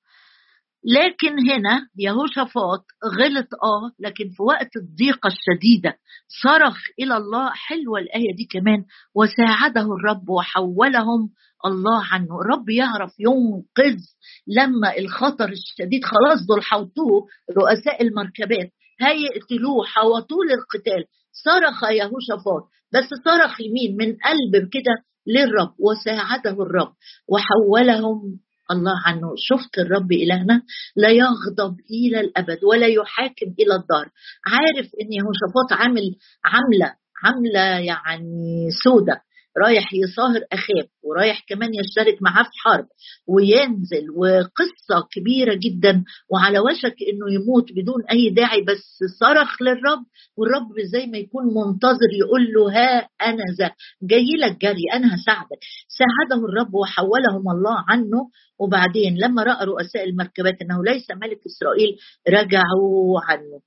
لكن 0.84 1.50
هنا 1.50 1.88
يهوشافاط 1.98 2.84
غلط 3.18 3.46
آه 3.64 3.92
لكن 3.98 4.28
في 4.30 4.42
وقت 4.42 4.76
الضيقة 4.76 5.26
الشديدة 5.28 5.98
صرخ 6.42 6.76
إلى 7.00 7.16
الله 7.16 7.50
حلوة 7.50 7.98
الآية 7.98 8.36
دي 8.36 8.44
كمان 8.50 8.84
وساعده 9.14 9.80
الرب 9.94 10.28
وحولهم 10.28 11.30
الله 11.66 12.04
عنه. 12.12 12.40
الرب 12.40 12.68
يعرف 12.68 13.12
ينقذ 13.18 13.98
لما 14.46 14.98
الخطر 14.98 15.48
الشديد 15.48 16.04
خلاص 16.04 16.46
دول 16.48 16.62
حوطوه 16.62 17.26
رؤساء 17.56 18.02
المركبات 18.02 18.70
هيقتلوه 19.00 19.84
حوطوه 19.86 20.38
للقتال. 20.44 21.04
صرخ 21.32 21.90
يهوشافاط. 21.90 22.68
بس 22.94 23.08
صرخ 23.24 23.60
يمين 23.60 23.96
من 23.96 24.06
قلب 24.06 24.68
كده 24.72 24.94
للرب 25.26 25.74
وساعده 25.78 26.62
الرب 26.62 26.92
وحولهم 27.28 28.38
الله 28.70 28.94
عنه. 29.06 29.32
شفت 29.36 29.78
الرب 29.78 30.12
إلهنا؟ 30.12 30.62
لا 30.96 31.08
يغضب 31.08 31.76
إلى 31.90 32.20
الأبد 32.20 32.64
ولا 32.64 32.86
يحاكم 32.86 33.46
إلى 33.60 33.74
الدار. 33.74 34.08
عارف 34.46 34.86
إن 35.00 35.12
يهوشافاط 35.12 35.72
عامل 35.72 36.16
عاملة 36.44 36.94
عاملة 37.24 37.78
يعني 37.86 38.68
سودة. 38.84 39.22
رايح 39.58 39.94
يصاهر 39.94 40.40
أخاب 40.52 40.86
ورايح 41.02 41.44
كمان 41.48 41.70
يشترك 41.74 42.22
معاه 42.22 42.42
في 42.42 42.50
حرب 42.64 42.86
وينزل 43.28 44.10
وقصة 44.16 45.06
كبيرة 45.12 45.54
جدا 45.54 46.04
وعلى 46.32 46.58
وشك 46.58 46.96
إنه 47.12 47.34
يموت 47.34 47.72
بدون 47.72 48.04
أي 48.10 48.30
داعي 48.30 48.62
بس 48.62 48.98
صرخ 49.20 49.62
للرب 49.62 50.04
والرب 50.36 50.68
زي 50.92 51.06
ما 51.06 51.18
يكون 51.18 51.44
منتظر 51.44 52.10
يقول 52.20 52.52
له 52.52 52.72
ها 52.78 53.08
أنا 53.22 53.44
ذا 53.58 53.70
جاي 54.02 54.26
لك 54.40 54.60
جري 54.62 54.84
أنا 54.94 55.14
هساعدك. 55.14 55.60
ساعده 55.98 56.44
الرب 56.44 56.74
وحولهم 56.74 57.50
الله 57.50 57.84
عنه 57.88 58.30
وبعدين 58.58 59.16
لما 59.18 59.42
رأى 59.42 59.64
رؤساء 59.64 60.04
المركبات 60.04 60.54
إنه 60.62 60.84
ليس 60.84 61.06
ملك 61.10 61.40
إسرائيل 61.46 61.96
رجعوا 62.28 63.20
عنه. 63.28 63.60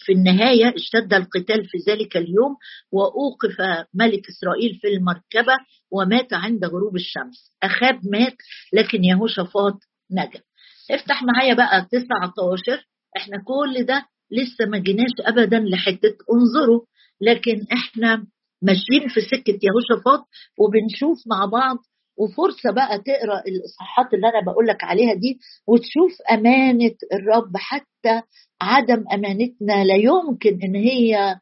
في 0.00 0.12
النهاية 0.12 0.74
اشتد 0.76 1.14
القتال 1.14 1.64
في 1.64 1.78
ذلك 1.88 2.16
اليوم 2.16 2.56
وأوقف 2.92 3.84
ملك 3.94 4.28
إسرائيل 4.28 4.78
في 4.82 4.88
المركبة 4.88 5.52
ومات 5.92 6.32
عند 6.32 6.64
غروب 6.64 6.96
الشمس. 6.96 7.52
أخاب 7.62 8.00
مات 8.12 8.36
لكن 8.72 9.04
يهوشافاط 9.04 9.74
نجا. 10.10 10.40
افتح 10.90 11.22
معايا 11.22 11.54
بقى 11.54 11.88
19 11.92 12.84
إحنا 13.16 13.36
كل 13.44 13.84
ده 13.84 14.04
لسه 14.30 14.66
ما 14.70 14.78
جيناش 14.78 15.10
ابدا 15.26 15.58
لحتة 15.58 16.16
انظروا. 16.32 16.80
لكن 17.20 17.66
إحنا 17.72 18.26
ماشيين 18.62 19.08
في 19.08 19.20
سكة 19.20 19.58
يهوشافاط 19.62 20.24
وبنشوف 20.58 21.18
مع 21.30 21.44
بعض 21.44 21.76
وفرصة 22.20 22.70
بقى 22.70 22.98
تقرأ 22.98 23.40
الإصحاحات 23.48 24.14
اللي 24.14 24.28
أنا 24.28 24.40
بقول 24.52 24.66
لك 24.66 24.84
عليها 24.84 25.14
دي 25.14 25.38
وتشوف 25.66 26.12
أمانة 26.32 26.94
الرب 27.12 27.56
حتى 27.56 28.22
عدم 28.62 29.04
أمانتنا 29.12 29.84
لا 29.84 29.94
يمكن 29.96 30.58
إن 30.64 30.74
هي 30.74 31.36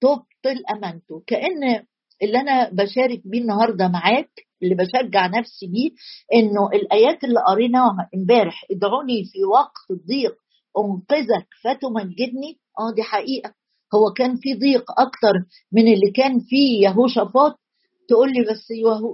تبطل 0.00 0.64
أمانته. 0.70 1.22
كأن 1.26 1.82
اللي 2.22 2.40
أنا 2.40 2.70
بشارك 2.72 3.20
بيه 3.24 3.40
النهاردة 3.40 3.88
معاك 3.88 4.30
اللي 4.62 4.74
بشجع 4.74 5.26
نفسي 5.26 5.66
بيه 5.66 5.90
إنه 6.34 6.68
الآيات 6.74 7.24
اللي 7.24 7.40
قريناها 7.48 8.08
إمبارح 8.14 8.64
ادعوني 8.70 9.24
في 9.32 9.44
وقت 9.44 9.90
الضيق 9.90 10.34
أنقذك 10.78 11.46
فتمجدني. 11.64 12.58
آه 12.80 12.94
دي 12.94 13.02
حقيقة. 13.02 13.54
هو 13.94 14.12
كان 14.12 14.36
في 14.36 14.54
ضيق 14.54 14.84
أكتر 15.00 15.34
من 15.72 15.82
اللي 15.82 16.10
كان 16.16 16.40
فيه 16.40 16.88
يهوشافاط 16.88 17.59
تقول 18.10 18.28
لي 18.32 18.42
بس 18.52 18.66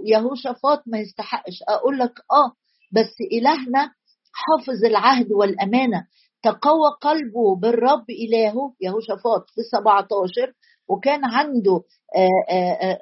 يهوشافاط 0.07 0.83
ما 0.87 0.99
يستحقش. 0.99 1.63
أقول 1.69 1.99
لك 1.99 2.13
آه 2.33 2.53
بس 2.93 3.15
إلهنا 3.33 3.91
حافظ 4.33 4.85
العهد 4.85 5.33
والأمانة. 5.33 6.07
تقوى 6.43 6.89
قلبه 7.01 7.57
بالرب 7.57 8.05
إلهه 8.11 8.75
يهوشافاط 8.81 9.51
في 9.55 9.61
17 9.73 10.53
وكان 10.89 11.21
عنده 11.25 11.81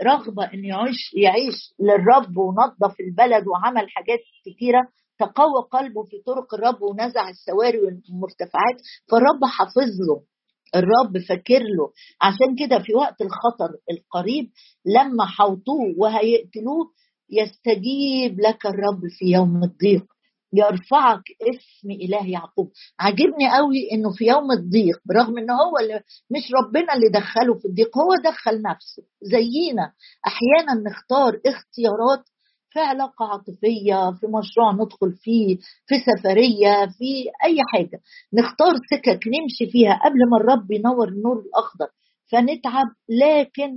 رغبة 0.02 0.44
انه 0.54 0.68
يعيش 0.68 1.14
يعيش 1.16 1.74
للرب 1.80 2.36
ونظف 2.36 3.00
البلد 3.00 3.44
وعمل 3.48 3.90
حاجات 3.90 4.18
كثيره 4.46 4.82
تقوى 5.18 5.62
قلبه 5.72 6.02
في 6.04 6.16
طرق 6.26 6.54
الرب 6.54 6.82
ونزع 6.82 7.28
السواري 7.28 7.78
والمرتفعات. 7.78 8.76
فالرب 9.10 9.44
حافظ 9.44 10.00
له. 10.08 10.22
الرب 10.74 11.18
فاكر 11.28 11.58
له. 11.58 11.90
عشان 12.22 12.56
كده 12.58 12.78
في 12.78 12.94
وقت 12.94 13.20
الخطر 13.22 13.70
القريب 13.90 14.50
لما 14.86 15.24
حوطوه 15.26 15.94
وهيقتلوه 15.98 16.90
يستجيب 17.30 18.40
لك 18.40 18.66
الرب 18.66 19.00
في 19.18 19.24
يوم 19.24 19.62
الضيق. 19.64 20.04
يرفعك 20.56 21.22
اسم 21.42 21.90
إله 21.90 22.28
يعقوب. 22.30 22.70
عجبني 23.00 23.56
قوي 23.56 23.92
إنه 23.92 24.12
في 24.12 24.24
يوم 24.24 24.52
الضيق 24.52 24.98
برغم 25.04 25.38
إن 25.38 25.50
هو 25.50 25.78
اللي 25.80 26.00
مش 26.30 26.52
ربنا 26.62 26.94
اللي 26.94 27.08
دخله 27.08 27.54
في 27.58 27.64
الضيق 27.64 27.98
هو 27.98 28.14
دخل 28.24 28.62
نفسه. 28.62 29.02
زينا 29.22 29.92
أحيانا 30.26 30.90
نختار 30.90 31.40
اختيارات 31.46 32.24
في 32.74 32.80
علاقة 32.80 33.24
عاطفية 33.32 34.10
في 34.20 34.26
مشروع 34.26 34.72
ندخل 34.72 35.12
فيه 35.12 35.56
في 35.86 35.94
سفرية 35.98 36.86
في 36.98 37.24
أي 37.44 37.56
حاجة. 37.72 38.00
نختار 38.32 38.74
سكك 38.90 39.20
نمشي 39.26 39.72
فيها 39.72 40.00
قبل 40.04 40.18
ما 40.30 40.36
الرب 40.40 40.70
ينور 40.70 41.08
النور 41.08 41.38
الأخضر. 41.38 41.86
فنتعب 42.32 42.86
لكن 43.08 43.70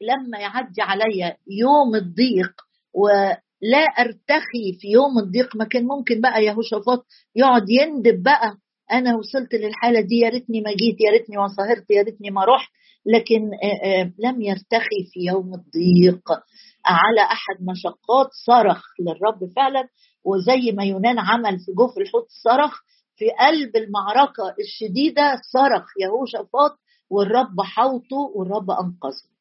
لما 0.00 0.38
يعدي 0.38 0.82
عليا 0.82 1.36
يوم 1.50 1.94
الضيق 1.94 2.52
ولا 2.94 3.84
أرتخي 4.00 4.72
في 4.80 4.88
يوم 4.88 5.18
الضيق 5.18 5.56
ما 5.56 5.64
كان 5.64 5.84
ممكن 5.84 6.20
بقى 6.20 6.44
يهوشافاط 6.44 7.06
يقعد 7.36 7.70
يندب 7.70 8.22
بقى 8.22 8.56
أنا 8.92 9.16
وصلت 9.16 9.54
للحالة 9.54 10.00
دي 10.00 10.18
يا 10.18 10.28
ريتني 10.28 10.60
ما 10.60 10.70
جيت 10.70 11.00
يا 11.00 11.10
ريتني 11.10 11.36
ما 11.36 11.48
سهرت 11.48 11.90
يا 11.90 12.02
ريتني 12.02 12.30
ما 12.30 12.44
رحت. 12.44 12.70
لكن 13.06 13.50
لم 14.18 14.42
يرتخي 14.42 15.00
في 15.12 15.20
يوم 15.26 15.54
الضيق. 15.54 16.22
على 16.86 17.20
أحد 17.20 17.56
مشقات 17.70 18.28
صرخ 18.46 18.82
للرب 19.00 19.52
فعلا 19.56 19.88
وزي 20.24 20.72
ما 20.72 20.84
يونان 20.84 21.18
عمل 21.18 21.58
في 21.58 21.72
جوف 21.72 21.98
الحوت 21.98 22.26
صرخ 22.44 22.80
في 23.16 23.24
قلب 23.40 23.76
المعركة 23.76 24.54
الشديدة 24.60 25.40
صرخ 25.52 25.84
يهوشافاط 26.00 26.78
والرب 27.10 27.60
حوطه 27.60 28.16
والرب 28.36 28.70
أنقذه. 28.70 29.32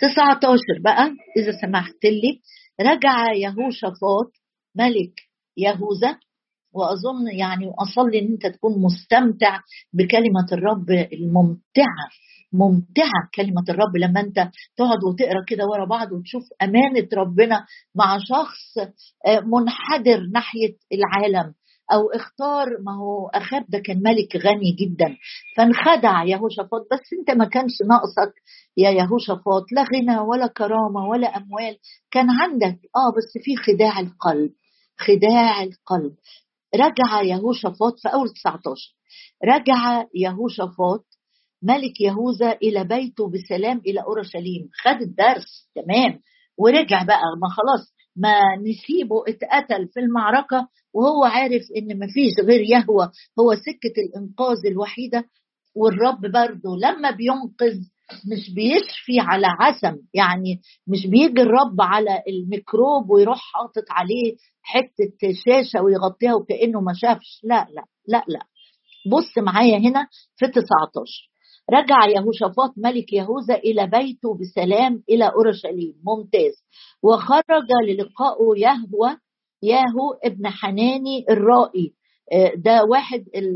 19 0.00 0.58
بقى 0.84 1.04
إذا 1.36 1.52
سمحت 1.62 2.04
لي 2.04 2.40
رجع 2.80 3.32
يهوشافاط 3.32 4.32
ملك 4.76 5.12
يهوذا 5.56 6.18
وأظن 6.74 7.28
يعني 7.38 7.70
أصلي 7.78 8.18
إن 8.18 8.26
أنت 8.32 8.46
تكون 8.46 8.82
مستمتع 8.82 9.60
بكلمة 9.92 10.46
الرب 10.52 10.90
الممتعة. 10.90 12.06
ممتعة 12.52 13.28
كلمة 13.34 13.64
الرب 13.68 13.96
لما 13.96 14.20
انت 14.20 14.48
تقعد 14.76 15.04
وتقرأ 15.04 15.44
كده 15.48 15.64
ورا 15.66 15.84
بعض 15.84 16.12
وتشوف 16.12 16.42
أمانة 16.62 17.08
ربنا 17.14 17.66
مع 17.94 18.18
شخص 18.18 18.78
آه، 19.26 19.40
منحدر 19.40 20.20
ناحية 20.34 20.76
العالم 20.92 21.54
أو 21.92 22.10
اختار 22.10 22.66
ما 22.86 22.92
هو 22.96 23.26
أخاب 23.28 23.64
ده 23.68 23.78
كان 23.78 24.02
ملك 24.02 24.36
غني 24.36 24.72
جدا. 24.80 25.16
فانخدع 25.56 26.24
يهوشافاط 26.24 26.80
بس 26.92 27.00
انت 27.18 27.30
ما 27.38 27.44
كانش 27.44 27.72
ناقصك 27.88 28.34
يا 28.76 28.90
يهوشافاط 28.90 29.64
لا 29.72 29.82
غنى 29.94 30.18
ولا 30.20 30.46
كرامة 30.46 31.08
ولا 31.10 31.26
أموال 31.36 31.76
كان 32.10 32.26
عندك. 32.30 32.78
آه 32.96 33.10
بس 33.16 33.42
في 33.44 33.56
خداع 33.56 34.00
القلب 34.00 34.50
خداع 34.98 35.62
القلب. 35.62 36.14
رجع 36.74 37.22
يهوشافاط 37.22 37.98
في 38.02 38.08
أول 38.08 38.28
19 38.28 38.94
رجع 39.44 40.04
يهوشافاط 40.14 41.04
ملك 41.62 42.00
يهوذا 42.00 42.52
إلى 42.52 42.84
بيته 42.84 43.30
بسلام 43.30 43.78
إلى 43.86 44.00
أورشليم 44.02 44.68
خد 44.84 45.02
الدرس 45.02 45.68
تمام 45.74 46.20
ورجع 46.58 47.02
بقى 47.02 47.22
ما 47.42 47.48
خلاص 47.48 47.94
ما 48.16 48.40
نسيبه 48.56 49.16
اتقتل 49.28 49.88
في 49.88 50.00
المعركة 50.00 50.68
وهو 50.94 51.24
عارف 51.24 51.62
إن 51.76 51.98
ما 51.98 52.06
فيش 52.06 52.46
غير 52.46 52.60
يهوى 52.60 53.10
هو 53.40 53.54
سكة 53.54 53.94
الإنقاذ 54.06 54.56
الوحيدة 54.66 55.24
والرب 55.76 56.20
برضه 56.20 56.76
لما 56.82 57.10
بينقذ 57.10 57.78
مش 58.32 58.54
بيشفي 58.54 59.20
على 59.20 59.46
عسم 59.60 59.96
يعني 60.14 60.60
مش 60.86 61.06
بيجي 61.06 61.42
الرب 61.42 61.80
على 61.80 62.22
الميكروب 62.28 63.10
ويروح 63.10 63.38
حاطط 63.38 63.84
عليه 63.90 64.36
حتة 64.62 65.32
شاشة 65.46 65.82
ويغطيها 65.82 66.34
وكأنه 66.34 66.80
ما 66.80 66.92
شافش 66.96 67.40
لا 67.44 67.66
لا 67.70 67.84
لا 68.08 68.24
لا. 68.28 68.40
بص 69.10 69.38
معايا 69.38 69.78
هنا 69.78 70.06
في 70.36 70.46
19 70.46 71.31
رجع 71.70 72.06
يهوشافاط 72.06 72.74
ملك 72.76 73.12
يهوذا 73.12 73.54
إلى 73.54 73.86
بيته 73.86 74.34
بسلام 74.38 75.02
إلى 75.10 75.32
أورشليم. 75.36 75.94
ممتاز. 76.06 76.64
وخرج 77.02 77.68
للقائه 77.88 78.58
يهوى 78.58 79.16
ياهو 79.62 80.12
ابن 80.24 80.48
حناني 80.48 81.24
الرائي. 81.30 81.94
آه، 82.32 82.52
ده 82.56 82.84
واحد 82.84 83.24
ال 83.36 83.54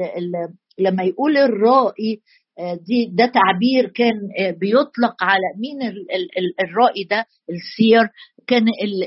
لما 0.78 1.02
يقول 1.02 1.36
الرائي 1.36 2.20
دي 2.58 3.10
ده 3.12 3.26
تعبير 3.26 3.88
كان 3.94 4.14
آه، 4.40 4.50
بيطلق 4.50 5.24
على 5.24 5.46
مين 5.60 5.78
الرائي 6.64 7.04
ده؟ 7.10 7.26
السير. 7.50 8.08
كان 8.46 8.62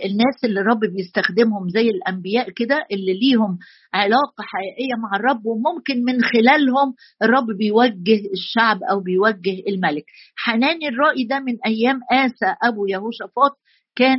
الناس 0.05 0.43
اللي 0.43 0.59
الرب 0.59 0.79
بيستخدمهم 0.79 1.69
زي 1.69 1.89
الأنبياء 1.89 2.49
كده 2.49 2.85
اللي 2.91 3.13
ليهم 3.13 3.57
علاقة 3.93 4.43
حقيقية 4.43 4.95
مع 5.03 5.15
الرب 5.19 5.45
وممكن 5.45 6.03
من 6.03 6.21
خلالهم 6.21 6.93
الرب 7.23 7.45
بيوجه 7.57 8.21
الشعب 8.33 8.79
أو 8.91 8.99
بيوجه 8.99 9.63
الملك. 9.67 10.05
حناني 10.37 10.87
الرائي 10.87 11.23
ده 11.23 11.39
من 11.39 11.57
أيام 11.65 11.99
آسى 12.11 12.55
أبو 12.63 12.85
يهوشافاط 12.87 13.51
كان 13.95 14.17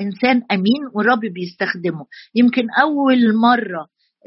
إنسان 0.00 0.42
أمين 0.52 0.82
والرب 0.94 1.20
بيستخدمه. 1.20 2.06
يمكن 2.34 2.62
أول 2.82 3.36
مرة 3.36 3.86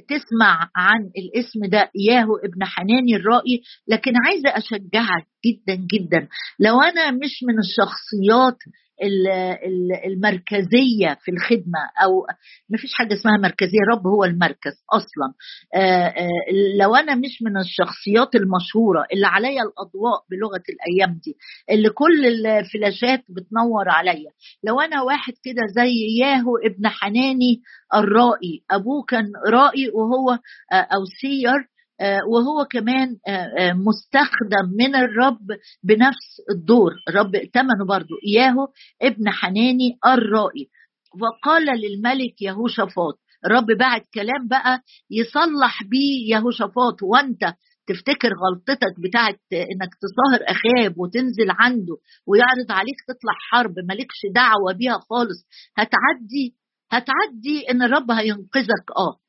تسمع 0.10 0.69
عن 0.75 1.01
الاسم 1.17 1.65
ده 1.65 1.91
ياهو 1.95 2.36
ابن 2.36 2.63
حناني 2.65 3.15
الرائي. 3.15 3.62
لكن 3.88 4.13
عايزة 4.25 4.49
أشجعك 4.49 5.27
جدا 5.45 5.75
جدا. 5.75 6.27
لو 6.60 6.82
أنا 6.82 7.12
مش 7.12 7.43
من 7.47 7.60
الشخصيات 7.60 8.58
المركزية 10.06 11.17
في 11.21 11.32
الخدمة 11.32 11.79
أو 12.03 12.25
ما 12.69 12.77
فيش 12.77 12.93
حاجة 12.93 13.13
اسمها 13.13 13.38
مركزية 13.38 13.79
الرب 13.88 14.08
هو 14.08 14.23
المركز 14.23 14.73
أصلا. 14.93 15.34
آه، 15.75 16.08
آه، 16.08 16.29
لو 16.79 16.95
أنا 16.95 17.15
مش 17.15 17.41
من 17.41 17.58
الشخصيات 17.58 18.36
المشهورة 18.36 19.06
اللي 19.13 19.27
عليا 19.27 19.62
الأضواء 19.62 20.19
بلغة 20.32 20.63
الأيام 20.69 21.19
دي 21.23 21.36
اللي 21.71 21.89
كل 21.89 22.25
الفلاشات 22.25 23.23
بتنور 23.29 23.89
عليا. 23.89 24.32
لو 24.63 24.79
أنا 24.79 25.01
واحد 25.01 25.34
كده 25.43 25.62
زي 25.75 26.19
ياهو 26.21 26.58
ابن 26.58 26.88
حناني 26.88 27.62
الرائي 27.95 28.63
أبوه 28.71 29.03
كان 29.08 29.25
رائي 29.47 29.89
وهو 29.89 30.32
آه، 30.71 30.75
أو 30.75 31.06
سير 31.21 31.72
وهو 32.01 32.65
كمان 32.71 33.17
آه، 33.27 33.32
آه، 33.32 33.73
مستخدم 33.73 34.65
من 34.77 34.95
الرب 34.95 35.47
بنفس 35.84 36.41
الدور. 36.51 36.91
الرب 37.10 37.36
ائتمنه 37.36 37.86
برضو. 37.88 38.15
إياه 38.27 38.56
ابن 39.01 39.29
حناني 39.29 39.97
الرائي. 40.06 40.69
وقال 41.21 41.65
للملك 41.79 42.41
يهوشافاط 42.41 43.19
الرب 43.45 43.65
بعد 43.79 44.01
كلام 44.13 44.47
بقى 44.47 44.82
يصلح 45.12 45.84
بيه 45.84 46.36
يهوشافاط. 46.36 47.03
وانت 47.03 47.53
تفتكر 47.88 48.29
غلطتك 48.43 48.99
بتاعت 48.99 49.39
إنك 49.53 49.89
تصاهر 50.01 50.41
اخاب 50.47 50.97
وتنزل 50.99 51.47
عنده 51.49 51.97
ويعرض 52.27 52.71
عليك 52.71 52.95
تطلع 53.08 53.34
حرب 53.51 53.73
مالكش 53.88 54.19
دعوة 54.36 54.73
بيها 54.73 54.99
خالص. 55.10 55.45
هتعدي 55.77 56.56
هتعدي 56.91 57.71
إن 57.71 57.82
الرب 57.82 58.12
هينقذك. 58.12 58.91
آه 58.97 59.22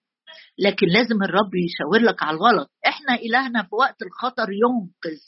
لكن 0.59 0.87
لازم 0.87 1.23
الرب 1.23 1.51
يشاور 1.55 2.01
لك 2.11 2.23
على 2.23 2.37
الغلط. 2.37 2.71
إحنا 2.87 3.15
إلهنا 3.15 3.63
في 3.63 3.75
وقت 3.75 4.03
الخطر 4.03 4.49
ينقذ 4.53 5.21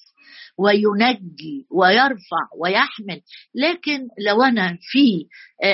وينجي 0.58 1.66
ويرفع 1.70 2.42
ويحمل. 2.60 3.20
لكن 3.54 4.08
لو 4.26 4.42
أنا 4.42 4.78
في 4.80 5.26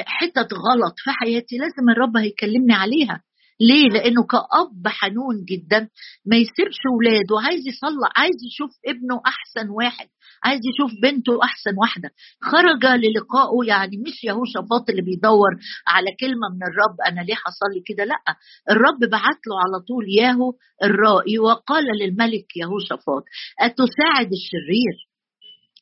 حتت 0.07 0.53
غلط 0.55 0.95
في 0.97 1.11
حياتي 1.11 1.57
لازم 1.59 1.91
الرب 1.91 2.17
هيكلمني 2.17 2.75
عليها. 2.75 3.23
ليه؟ 3.69 3.89
لأنه 3.89 4.23
كأب 4.27 4.89
حنون 4.89 5.45
جدا. 5.45 5.89
ما 6.27 6.37
يسيبش 6.37 6.81
ولاده. 6.99 7.47
عايز 7.47 7.63
يصلح 7.67 8.11
عايز 8.17 8.37
يشوف 8.53 8.71
ابنه 8.87 9.17
أحسن 9.27 9.71
واحد. 9.71 10.09
عايز 10.45 10.61
يشوف 10.71 10.91
بنته 11.03 11.45
أحسن 11.45 11.75
واحدة. 11.79 12.11
خرج 12.43 12.87
للقائه 12.87 13.67
يعني 13.69 13.97
مش 13.97 14.25
يهوشافاط 14.25 14.91
اللي 14.91 15.03
بيدور 15.03 15.53
على 15.89 16.07
كلمة 16.21 16.47
من 16.55 16.63
الرب 16.71 16.97
أنا 17.09 17.21
ليه 17.21 17.35
حصل 17.35 17.69
لي 17.75 17.83
كده؟ 17.87 18.05
لأ. 18.05 18.23
الرب 18.71 19.01
بعت 19.11 19.41
له 19.49 19.55
على 19.65 19.79
طول 19.89 20.05
ياهو 20.19 20.53
الرائي 20.85 21.39
وقال 21.39 21.85
للملك 22.01 22.57
يهوشافاط 22.57 23.25
أتساعد 23.61 24.31
الشرير؟ 24.41 24.97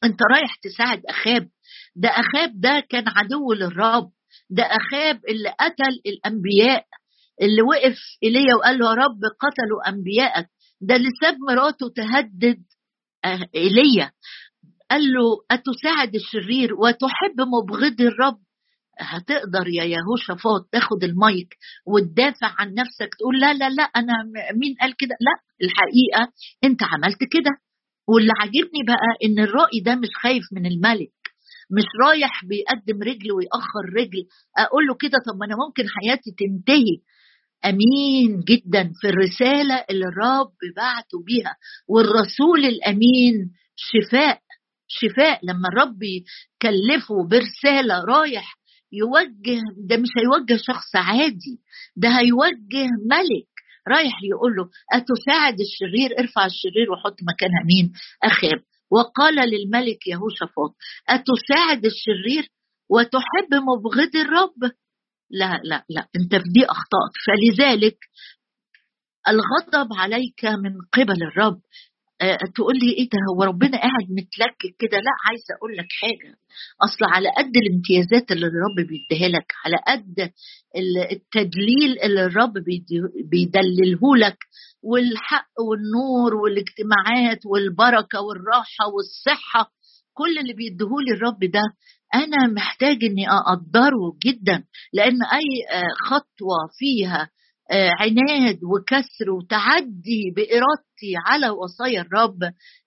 أنت 0.05 0.19
رايح 0.33 0.55
تساعد 0.63 1.03
أخاب. 1.09 1.49
ده 1.97 2.09
أخاب 2.09 2.61
ده 2.61 2.81
كان 2.91 3.05
عدو 3.09 3.53
للرب. 3.53 4.11
ده 4.51 4.63
أخاب 4.63 5.21
اللي 5.29 5.49
قتل 5.61 5.95
الأنبياء. 6.07 6.85
اللي 7.41 7.63
وقف 7.63 7.99
ايليا 8.23 8.55
وقال 8.55 8.79
له 8.79 8.91
يا 8.91 8.95
رب 8.95 9.21
قتلوا 9.41 9.89
انبيائك 9.89 10.47
ده 10.81 10.97
اللي 10.97 11.09
ساب 11.23 11.35
مراته 11.49 11.89
تهدد 11.97 12.63
آه، 13.25 13.49
ايليا 13.55 14.13
قال 14.91 15.03
له 15.03 15.23
أتساعد 15.51 16.15
الشرير 16.15 16.75
وتحب 16.75 17.41
مبغض 17.41 18.01
الرب؟ 18.01 18.39
هتقدر 19.01 19.69
يا 19.69 19.85
يهوشافاط 19.85 20.69
تاخد 20.73 21.05
المايك 21.05 21.57
وتدافع 21.87 22.55
عن 22.59 22.75
نفسك 22.75 23.15
تقول 23.19 23.41
لا 23.41 23.55
لا 23.55 23.71
لا 23.71 23.83
أنا 23.83 24.13
مين 24.55 24.75
قال 24.81 24.97
كده؟ 24.97 25.15
لا 25.21 25.35
الحقيقة 25.67 26.33
أنت 26.65 26.83
عملت 26.83 27.19
كده. 27.33 27.51
واللي 28.09 28.33
عاجبني 28.41 28.83
بقى 28.87 29.09
إن 29.25 29.39
الرأي 29.45 29.81
ده 29.85 29.95
مش 29.95 30.09
خايف 30.23 30.45
من 30.53 30.67
الملك 30.67 31.13
مش 31.71 31.85
رايح 32.07 32.45
بيقدم 32.45 33.03
رجل 33.03 33.33
ويأخر 33.33 33.85
رجل. 33.97 34.25
أقول 34.59 34.87
له 34.87 34.95
كده 34.95 35.19
طب 35.27 35.37
ما 35.41 35.47
أنا 35.47 35.57
ممكن 35.67 35.85
حياتي 35.89 36.31
تنتهي. 36.39 36.97
امين 37.65 38.41
جدا 38.41 38.93
في 39.01 39.09
الرسالة 39.09 39.85
اللي 39.91 40.05
الرب 40.05 40.53
بعته 40.77 41.23
بيها. 41.27 41.57
والرسول 41.89 42.65
الأمين 42.65 43.35
شفاء 43.77 44.41
شفاء 44.89 45.41
لما 45.43 45.69
الرب 45.69 45.99
يكلفه 46.03 47.15
برسالة 47.31 48.05
رايح 48.05 48.57
يوجه 48.93 49.61
ده 49.89 49.97
مش 49.97 50.09
هيوجه 50.19 50.61
شخص 50.63 50.97
عادي 50.97 51.61
ده 51.97 52.09
هيوجه 52.09 52.89
ملك 53.11 53.51
رايح 53.89 54.15
يقول 54.31 54.53
له 54.57 54.69
أتساعد 54.93 55.57
الشرير؟ 55.61 56.19
ارفع 56.19 56.47
الشرير 56.47 56.91
وحط 56.93 57.17
مكانها 57.33 57.63
مين 57.75 57.93
أخاب. 58.23 58.63
وقال 58.91 59.35
للملك 59.35 60.07
يهوشافاط 60.07 60.77
أتساعد 61.09 61.85
الشرير 61.85 62.49
وتحب 62.91 63.55
مبغض 63.55 64.17
الرب؟ 64.17 64.73
لا 65.31 65.61
لا 65.65 65.85
لا 65.89 66.09
انت 66.17 66.35
في 66.35 66.49
دي 66.53 66.65
اخطات 66.65 67.13
فلذلك 67.27 67.99
الغضب 69.29 69.89
عليك 69.93 70.45
من 70.45 70.73
قبل 70.93 71.23
الرب. 71.23 71.61
أه 72.23 72.39
تقول 72.55 72.75
لي 72.79 72.93
إيه 72.93 73.09
ده؟ 73.09 73.19
هو 73.35 73.43
ربنا 73.43 73.79
قاعد 73.79 74.07
متلكك 74.11 74.77
كده. 74.79 74.99
لا 74.99 75.13
عايزه 75.29 75.55
أقول 75.59 75.77
لك 75.77 75.87
حاجة. 76.03 76.35
أصل 76.83 77.05
على 77.15 77.29
قد 77.39 77.53
الامتيازات 77.57 78.33
اللي 78.33 78.47
الرب 78.47 78.87
بيديها 78.89 79.29
لك 79.29 79.53
على 79.65 79.77
قد 79.89 80.33
التدليل 81.13 81.99
اللي 82.03 82.25
الرب 82.25 82.53
بيدلله 83.31 84.17
لك 84.17 84.39
والحق 84.83 85.51
والنور 85.69 86.35
والاجتماعات 86.35 87.47
والبركة 87.47 88.21
والراحة 88.21 88.85
والصحة 88.95 89.73
كل 90.13 90.39
اللي 90.39 90.53
بيديهولي 90.53 91.13
الرب 91.13 91.41
ده 91.45 91.63
أنا 92.15 92.47
محتاج 92.57 93.05
إني 93.05 93.29
أقدره 93.31 94.17
جدا 94.27 94.65
لأن 94.93 95.23
أي 95.23 95.79
آه، 95.79 95.89
خطوة 96.09 96.57
فيها 96.79 97.31
آه، 97.71 97.91
عناد 98.01 98.59
وكسر 98.65 99.31
وتعدي 99.31 100.33
بإرادتي 100.37 101.13
على 101.27 101.51
وصايا 101.51 102.01
الرب 102.01 102.39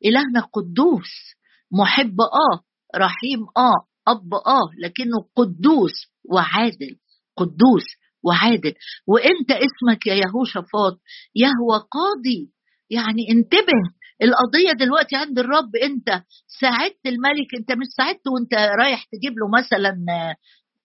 إلهنا 0.06 0.42
قدوس 0.54 1.36
محب 1.72 2.22
آه 2.22 2.64
رحيم 3.00 3.40
آه 3.58 3.88
أب 4.08 4.34
آه 4.34 4.70
لكنه 4.84 5.26
قدوس 5.36 5.94
وعادل 6.34 6.96
قدوس 7.38 7.86
وعادل. 8.24 8.74
وإنت 9.08 9.52
اسمك 9.52 10.08
يا 10.08 10.14
يهوشافاط 10.16 11.00
يهوى 11.36 11.78
قاضي. 11.92 12.52
يعني 12.90 13.32
انتبه 13.32 13.82
القضية 14.24 14.72
دلوقتي 14.86 15.16
عند 15.16 15.40
الرب 15.40 15.76
انت 15.76 16.24
ساعدت 16.62 17.06
الملك 17.06 17.50
انت 17.60 17.72
مش 17.72 17.88
ساعدته 17.98 18.32
وانت 18.32 18.54
رايح 18.54 19.04
تجيب 19.04 19.34
له 19.40 19.48
مثلا 19.60 19.96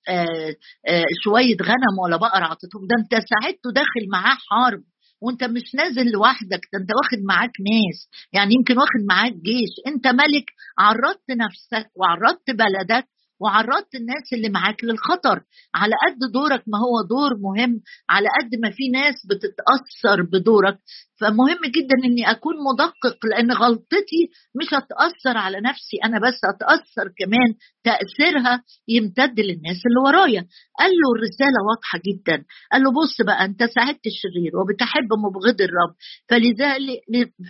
آه، 0.09 0.55
آه، 0.88 1.05
شوية 1.24 1.57
غنم 1.62 1.98
ولا 2.05 2.16
بقر 2.16 2.42
عطيتهم 2.44 2.87
ده 2.87 2.96
انت 2.98 3.24
ساعدته 3.29 3.72
داخل 3.74 4.09
معاه 4.12 4.37
حرب 4.51 4.83
وانت 5.20 5.44
مش 5.44 5.74
نازل 5.74 6.11
لوحدك 6.11 6.61
ده 6.72 6.79
انت 6.81 6.90
واخد 6.90 7.24
معاك 7.29 7.51
ناس 7.70 8.09
يعني 8.33 8.55
يمكن 8.55 8.79
واخد 8.79 9.03
معاك 9.09 9.33
جيش 9.33 9.70
انت 9.87 10.07
ملك 10.07 10.46
عرضت 10.79 11.31
نفسك 11.31 11.90
وعرضت 11.96 12.51
بلدك 12.51 13.09
وعرضت 13.40 13.94
الناس 13.94 14.33
اللي 14.33 14.48
معاك 14.48 14.85
للخطر 14.85 15.42
على 15.74 15.94
قد 16.07 16.33
دورك 16.33 16.62
ما 16.66 16.79
هو 16.79 17.07
دور 17.09 17.37
مهم 17.38 17.81
على 18.11 18.29
قد 18.40 18.51
ما 18.62 18.70
في 18.70 18.88
ناس 18.88 19.14
بتتأثر 19.27 20.22
بدورك 20.22 20.79
فمهم 21.21 21.59
جدا 21.77 21.97
إني 22.05 22.31
أكون 22.31 22.55
مدقق 22.73 23.27
لأن 23.27 23.53
غلطتي 23.53 24.23
مش 24.61 24.67
هتأثر 24.75 25.37
على 25.39 25.61
نفسي 25.61 25.97
أنا 26.05 26.19
بس 26.19 26.39
هتأثر 26.45 27.13
كمان 27.19 27.55
تأثيرها 27.85 28.63
يمتد 28.89 29.41
للناس 29.41 29.81
اللي 29.87 30.01
ورايا. 30.07 30.47
قال 30.79 30.91
له 30.91 31.09
الرسالة 31.17 31.59
واضحة 31.69 31.99
جدا. 32.09 32.45
قال 32.73 32.83
له 32.83 32.91
بص 32.91 33.17
بقى 33.27 33.45
أنت 33.45 33.65
ساعدت 33.65 34.07
الشرير 34.07 34.53
وبتحب 34.57 35.09
مبغض 35.25 35.61
الرب 35.61 35.95
فلذلك 36.29 37.01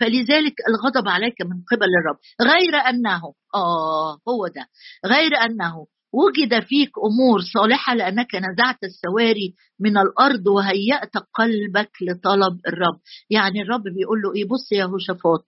فلذلك 0.00 0.54
الغضب 0.68 1.08
عليك 1.08 1.40
من 1.42 1.62
قبل 1.70 1.88
الرب. 2.00 2.18
غير 2.52 2.74
أنه 2.76 3.22
آه 3.54 4.12
هو 4.28 4.46
ده. 4.56 4.66
غير 5.06 5.32
أنه 5.36 5.86
وجد 6.12 6.62
فيك 6.64 6.90
أمور 6.98 7.40
صالحة 7.54 7.94
لأنك 7.94 8.34
نزعت 8.34 8.76
السواري 8.84 9.54
من 9.80 9.98
الأرض 9.98 10.46
وهيأت 10.46 11.16
قلبك 11.34 11.90
لطلب 12.02 12.60
الرب. 12.68 13.00
يعني 13.30 13.62
الرب 13.62 13.82
بيقول 13.82 14.22
له 14.22 14.34
إيه؟ 14.34 14.44
بص 14.44 14.72
يا 14.72 14.84
هوشافاط 14.84 15.46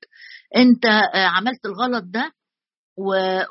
أنت 0.57 0.85
آه، 0.87 1.27
عملت 1.27 1.67
الغلط 1.67 2.05
ده 2.05 2.33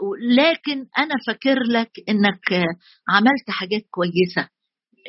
ولكن 0.02 0.86
أنا 0.98 1.16
فاكر 1.28 1.60
لك 1.64 1.92
إنك 2.10 2.66
عملت 3.10 3.50
حاجات 3.50 3.82
كويسة. 3.92 4.50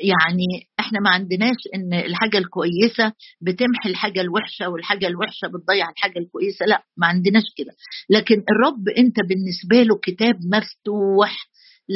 يعني 0.02 0.68
إحنا 0.80 1.00
ما 1.00 1.10
عندناش 1.10 1.56
إن 1.74 1.94
الحاجة 1.94 2.38
الكويسة 2.38 3.12
بتمحي 3.40 3.90
الحاجة 3.90 4.20
الوحشة 4.20 4.68
والحاجة 4.68 5.06
الوحشة 5.06 5.46
بتضيع 5.48 5.90
الحاجة 5.90 6.18
الكويسة 6.18 6.66
لا 6.66 6.82
ما 6.96 7.06
عندناش 7.06 7.42
كده. 7.56 7.72
لكن 8.10 8.34
الرب 8.34 8.88
أنت 8.98 9.16
بالنسبة 9.28 9.82
له 9.82 9.98
كتاب 10.02 10.34
مفتوح 10.54 11.36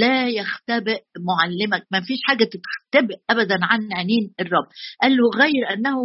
لا 0.00 0.28
يختبئ 0.28 1.02
معلمك. 1.28 1.86
ما 1.92 2.00
فيش 2.00 2.18
حاجة 2.24 2.44
تختبئ 2.44 3.16
أبدا 3.30 3.58
عن 3.62 3.92
عينين 3.92 4.34
الرب. 4.40 4.66
قال 5.02 5.12
له 5.16 5.30
غير 5.42 5.62
أنه 5.74 5.96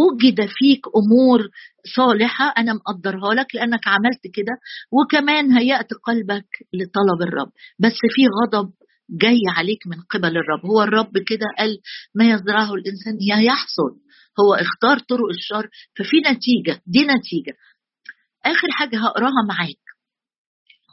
وجد 0.00 0.40
فيك 0.58 0.82
أمور 0.96 1.48
صالحة 1.96 2.54
أنا 2.58 2.72
مقدرها 2.74 3.34
لك 3.34 3.54
لأنك 3.54 3.88
عملت 3.88 4.22
كده 4.34 4.52
وكمان 4.92 5.52
هيأت 5.52 5.88
قلبك 6.06 6.48
لطلب 6.74 7.22
الرب. 7.28 7.50
بس 7.78 7.98
في 8.14 8.22
غضب 8.38 8.72
جاي 9.10 9.40
عليك 9.56 9.86
من 9.86 10.00
قبل 10.10 10.28
الرب. 10.36 10.66
هو 10.66 10.82
الرب 10.82 11.18
كده 11.18 11.46
قال 11.58 11.78
ما 12.14 12.24
يزرعه 12.24 12.74
الإنسان 12.74 13.16
يحصل 13.44 13.90
هو 14.40 14.54
اختار 14.54 14.98
طرق 14.98 15.28
الشر 15.30 15.68
ففي 15.98 16.16
نتيجة 16.16 16.82
دي 16.86 17.00
نتيجة. 17.04 17.56
آخر 18.44 18.68
حاجة 18.70 18.98
هقراها 18.98 19.42
معاك. 19.48 19.85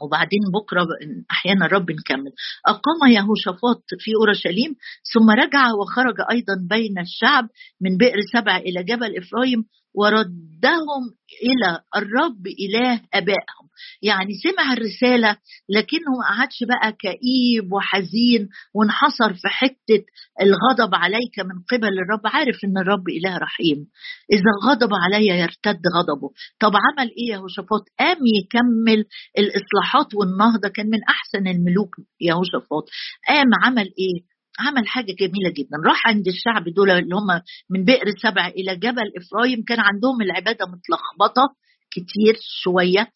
وبعدين 0.02 0.40
بكرة 0.54 0.86
أحيانا 1.30 1.66
الرب 1.66 1.90
نكمل. 1.90 2.32
أقام 2.66 3.10
يهوشافاط 3.10 3.82
في 3.98 4.10
أورشليم 4.20 4.74
ثم 5.12 5.30
رجع 5.30 5.72
وخرج 5.80 6.14
أيضا 6.30 6.54
بين 6.70 6.98
الشعب 6.98 7.48
من 7.80 7.96
بئر 7.96 8.16
سبع 8.32 8.56
إلى 8.56 8.82
جبل 8.82 9.16
إفرايم 9.18 9.64
وردهم 9.94 11.02
إلى 11.42 11.80
الرب 11.96 12.46
إله 12.46 13.00
آبائهم. 13.14 13.64
يعني 14.02 14.30
سمع 14.42 14.72
الرسالة 14.72 15.36
لكنه 15.68 16.10
ما 16.20 16.36
قعدش 16.36 16.58
بقى 16.68 16.92
كئيب 16.92 17.72
وحزين 17.72 18.48
وانحصر 18.74 19.34
في 19.34 19.48
حتة 19.48 20.04
الغضب 20.42 20.94
عليك 20.94 21.38
من 21.38 21.62
قبل 21.70 21.88
الرب 21.98 22.20
عارف 22.24 22.56
إن 22.64 22.78
الرب 22.78 23.08
إله 23.08 23.38
رحيم. 23.38 23.86
إذا 24.32 24.52
غضب 24.70 24.90
علي 24.94 25.26
يرتد 25.26 25.80
غضبه. 25.96 26.30
طب 26.60 26.72
عمل 26.76 27.08
إيه 27.10 27.32
يا 27.32 27.36
هوشافاط 27.36 27.84
قام 28.00 28.18
يكمل 28.38 29.04
الإصلاحات 29.38 30.14
والنهضة 30.14 30.68
كان 30.68 30.86
من 30.86 30.98
أحسن 31.08 31.46
الملوك 31.48 31.96
يا 32.20 32.34
هوشافاط 32.34 32.84
قام 33.28 33.46
عمل 33.64 33.86
إيه؟ 33.98 34.33
عمل 34.58 34.88
حاجة 34.88 35.12
جميلة 35.20 35.50
جدا. 35.50 35.76
راح 35.86 36.06
عند 36.06 36.28
الشعب 36.28 36.64
دول 36.68 36.90
اللي 36.90 37.14
هم 37.14 37.40
من 37.70 37.84
بئر 37.84 38.04
سبع 38.22 38.46
إلى 38.48 38.76
جبل 38.76 39.12
إفرايم 39.16 39.62
كان 39.68 39.80
عندهم 39.80 40.22
العبادة 40.22 40.66
متلخبطة 40.66 41.54
كتير 41.90 42.36
شوية 42.40 43.08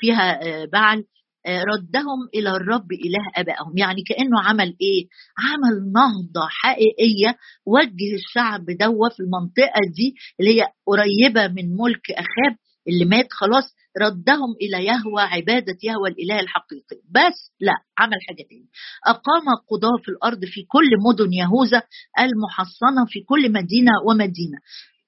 فيها 0.00 0.40
بعل 0.72 1.04
ردهم 1.48 2.18
إلى 2.34 2.50
الرب 2.50 2.92
إله 2.92 3.24
أبائهم. 3.36 3.72
يعني 3.78 4.02
كأنه 4.08 4.40
عمل 4.42 4.76
إيه؟ 4.80 5.06
عمل 5.38 5.92
نهضة 5.92 6.48
حقيقية 6.48 7.38
وجه 7.66 8.14
الشعب 8.14 8.64
دوا 8.80 9.08
في 9.08 9.20
المنطقة 9.20 9.80
دي 9.96 10.14
اللي 10.40 10.50
هي 10.60 10.66
قريبة 10.86 11.48
من 11.48 11.76
ملك 11.76 12.10
أخاب. 12.10 12.56
اللي 12.88 13.04
مات 13.04 13.26
خلاص 13.30 13.64
ردهم 14.00 14.54
إلى 14.62 14.84
يهوى 14.84 15.22
عبادة 15.22 15.78
يهوى 15.82 16.08
الإله 16.10 16.40
الحقيقي. 16.40 16.96
بس 17.10 17.52
لا 17.60 17.72
عمل 17.98 18.16
حاجة 18.28 18.42
تاني. 18.50 18.68
أقام 19.06 19.44
قضاة 19.70 19.96
في 20.04 20.08
الأرض 20.08 20.44
في 20.44 20.62
كل 20.62 20.90
مدن 21.08 21.32
يهوذا 21.32 21.82
المحصنة 22.18 23.06
في 23.08 23.20
كل 23.20 23.52
مدينة 23.52 23.92
ومدينة. 24.08 24.58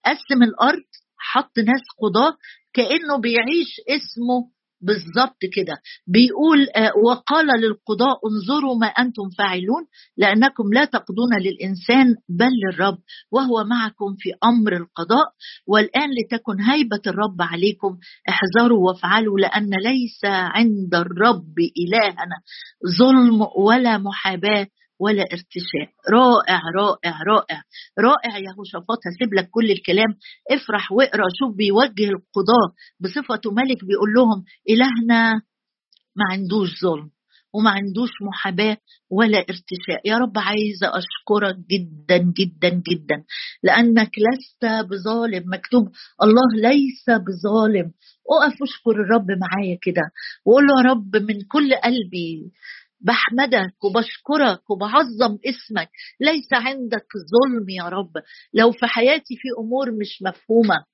قسم 0.07 0.43
الأرض 0.43 0.85
حط 1.19 1.59
ناس 1.59 1.83
قضاة 2.03 2.37
كأنه 2.73 3.19
بيعيش 3.21 3.81
اسمه 3.89 4.51
بالظبط 4.81 5.39
كده. 5.57 5.77
بيقول 6.07 6.67
آه، 6.77 6.93
وقال 7.07 7.47
للقضاء 7.47 8.19
انظروا 8.31 8.77
ما 8.81 8.87
أنتم 8.87 9.31
فاعلون 9.39 9.83
لأنكم 10.17 10.73
لا 10.73 10.85
تقضون 10.85 11.33
للإنسان 11.41 12.15
بل 12.29 12.51
للرب 12.65 12.99
وهو 13.33 13.65
معكم 13.65 14.15
في 14.19 14.31
أمر 14.45 14.77
القضاء. 14.77 15.27
والآن 15.67 16.11
لتكن 16.11 16.61
هيبة 16.61 17.01
الرب 17.07 17.43
عليكم 17.43 17.99
احذروا 18.29 18.87
وافعلوا 18.89 19.39
لأن 19.39 19.71
ليس 19.85 20.25
عند 20.25 20.95
الرب 20.95 21.55
إلهنا 21.83 22.37
ظلم 22.99 23.47
ولا 23.67 23.99
محاباة. 23.99 24.67
ولا 24.99 25.23
ارتشاء. 25.23 25.89
رائع 26.11 26.61
رائع 26.77 27.23
رائع. 27.23 27.63
رائع 27.99 28.39
يا 28.39 28.53
هوشافاط 28.59 28.99
هسيب 29.07 29.35
لك 29.35 29.49
كل 29.51 29.71
الكلام. 29.71 30.09
افرح 30.51 30.93
واقرأ 30.93 31.25
شوف 31.39 31.57
بيوجه 31.57 32.05
القضاة 32.11 32.69
بصفته 33.01 33.51
ملك 33.51 33.85
بيقول 33.85 34.13
لهم 34.17 34.45
إلهنا 34.71 35.43
ما 36.17 36.25
عندوش 36.33 36.81
ظلم 36.83 37.11
وما 37.55 37.71
عندوش 37.71 38.11
محاباة 38.23 38.77
ولا 39.11 39.39
ارتشاء. 39.39 40.01
يا 40.05 40.19
رب 40.19 40.39
عايزة 40.39 40.87
أشكرك 40.99 41.57
جدا 41.71 42.19
جدا 42.19 42.69
جدا. 42.69 43.25
لأنك 43.63 44.11
لست 44.19 44.65
بظالم. 44.91 45.45
مكتوب 45.53 45.89
الله 46.23 46.71
ليس 46.71 47.05
بظالم. 47.11 47.93
أقف 48.31 48.63
أشكر 48.63 48.91
الرب 48.91 49.27
معايا 49.31 49.79
كده 49.83 50.03
وقول 50.47 50.65
له 50.67 50.75
يا 50.83 50.91
رب 50.91 51.17
من 51.17 51.41
كل 51.43 51.75
قلبي 51.75 52.53
بحمدك 53.01 53.85
وبشكرك 53.85 54.71
وبعظم 54.71 55.39
اسمك. 55.47 55.91
ليس 56.21 56.49
عندك 56.53 57.07
ظلم 57.33 57.69
يا 57.69 57.85
رب. 57.85 58.13
لو 58.55 58.73
في 58.73 58.87
حياتي 58.87 59.37
في 59.37 59.49
أمور 59.59 59.91
مش 59.91 60.23
مفهومة. 60.23 60.85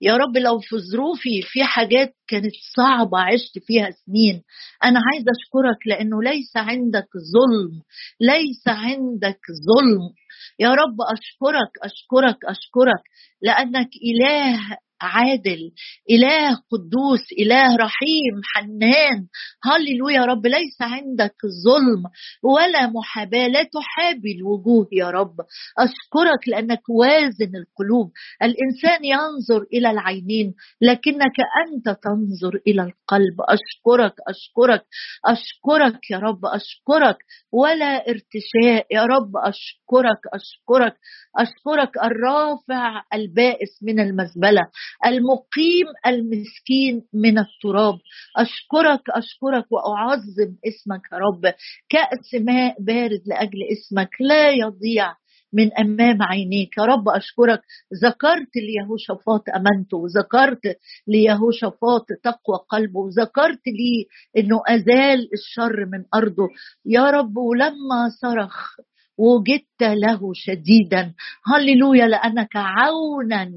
يا 0.00 0.16
رب 0.16 0.36
لو 0.36 0.58
في 0.60 0.76
ظروفي 0.92 1.42
في 1.42 1.64
حاجات 1.64 2.14
كانت 2.28 2.52
صعبة 2.76 3.18
عشت 3.20 3.58
فيها 3.66 3.90
سنين. 3.90 4.42
أنا 4.84 5.00
عايزة 5.12 5.26
أشكرك 5.30 5.86
لأنه 5.86 6.22
ليس 6.22 6.56
عندك 6.56 7.08
ظلم. 7.16 7.82
ليس 8.20 8.68
عندك 8.68 9.40
ظلم. 9.50 10.10
يا 10.58 10.68
رب 10.68 10.96
أشكرك 11.12 11.70
أشكرك 11.82 12.44
أشكرك. 12.44 13.02
لأنك 13.42 13.90
إله 14.10 14.78
عادل 15.00 15.70
إله 16.10 16.54
قدوس 16.70 17.24
إله 17.40 17.76
رحيم 17.76 18.34
حنان. 18.54 19.26
هللويا 19.64 20.18
يا 20.18 20.24
رب 20.24 20.46
ليس 20.46 20.76
عندك 20.80 21.36
ظلم 21.64 22.02
ولا 22.42 22.86
محاباة 22.86 23.46
لا 23.48 23.62
تحابي 23.62 24.32
الوجوه 24.38 24.88
يا 24.92 25.10
رب. 25.10 25.36
أشكرك 25.78 26.48
لأنك 26.48 26.82
وازن 26.88 27.52
القلوب. 27.56 28.12
الإنسان 28.42 29.04
ينظر 29.04 29.66
إلى 29.72 29.90
العينين 29.90 30.54
لكنك 30.80 31.36
أنت 31.64 31.98
تنظر 32.02 32.60
إلى 32.66 32.82
القلب. 32.82 33.36
أشكرك 33.40 34.14
أشكرك 34.28 34.84
أشكرك 35.26 36.10
يا 36.10 36.18
رب 36.18 36.44
أشكرك. 36.44 37.18
ولا 37.52 38.08
ارتشاء 38.08 38.86
يا 38.90 39.02
رب 39.02 39.32
أشكرك 39.36 40.20
أشكرك. 40.34 40.96
أشكرك 41.38 41.92
الرافع 42.04 43.02
البائس 43.14 43.82
من 43.82 44.00
المزبلة. 44.00 44.62
المقيم 45.06 45.86
المسكين 46.06 47.02
من 47.14 47.38
التراب. 47.38 47.98
أشكرك 48.36 49.02
أشكرك 49.10 49.72
وأعظم 49.72 50.54
اسمك 50.68 51.02
يا 51.12 51.18
رب. 51.18 51.54
كأس 51.88 52.34
ماء 52.42 52.76
بارد 52.82 53.22
لأجل 53.26 53.58
اسمك 53.72 54.10
لا 54.20 54.50
يضيع 54.50 55.14
من 55.52 55.78
أمام 55.78 56.22
عينيك. 56.22 56.78
يا 56.78 56.84
رب 56.84 57.08
أشكرك. 57.08 57.60
ذكرت 58.04 58.56
ليهوشافاط 58.56 59.42
امانته 59.56 59.96
وذكرت 59.96 60.76
ليهوشافاط 61.06 62.06
تقوى 62.24 62.58
قلبه. 62.68 63.00
وذكرت 63.00 63.66
لي 63.66 64.06
إنه 64.36 64.62
أزال 64.68 65.28
الشر 65.32 65.86
من 65.86 66.04
أرضه. 66.14 66.48
يا 66.84 67.10
رب 67.10 67.36
ولما 67.36 68.08
صرخ 68.20 68.76
وجدت 69.18 69.82
له 69.82 70.20
شديدا. 70.34 71.14
هللويا 71.46 72.06
لأنك 72.06 72.56
عونا 72.56 73.50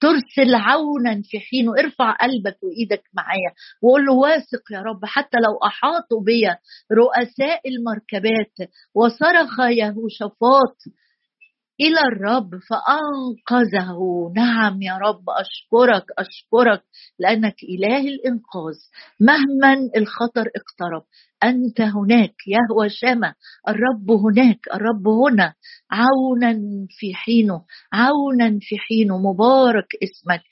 ترسل 0.00 0.54
عونا 0.54 1.22
في 1.24 1.40
حينه 1.40 1.72
ارفع 1.78 2.10
قلبك 2.12 2.58
وإيدك 2.62 3.02
معايا. 3.14 3.52
وقول 3.82 4.06
له 4.06 4.12
واثق 4.12 4.72
يا 4.72 4.80
رب 4.82 5.04
حتى 5.04 5.38
لو 5.38 5.58
أحاطوا 5.66 6.20
بي 6.22 6.42
رؤساء 6.92 7.60
المركبات 7.68 8.70
وصرخ 8.94 9.60
يهوشافاط 9.60 10.76
إلى 11.80 12.00
الرب 12.12 12.50
فأنقذه. 12.68 13.98
نعم 14.36 14.82
يا 14.82 14.98
رب 14.98 15.24
أشكرك 15.30 16.04
أشكرك 16.18 16.82
لأنك 17.18 17.56
إله 17.62 18.00
الإنقاذ. 18.00 18.76
مهما 19.20 19.90
الخطر 19.96 20.40
اقترب 20.56 21.02
أنت 21.44 21.80
هناك 21.80 22.34
يهوى 22.46 22.88
شما 22.88 23.34
الرب 23.68 24.10
هناك 24.10 24.58
الرب 24.74 25.08
هنا. 25.08 25.54
عونا 25.90 26.60
في 26.90 27.14
حينه 27.14 27.62
عونا 27.92 28.58
في 28.60 28.78
حينه 28.78 29.18
مبارك 29.18 29.86
اسمك. 30.02 30.42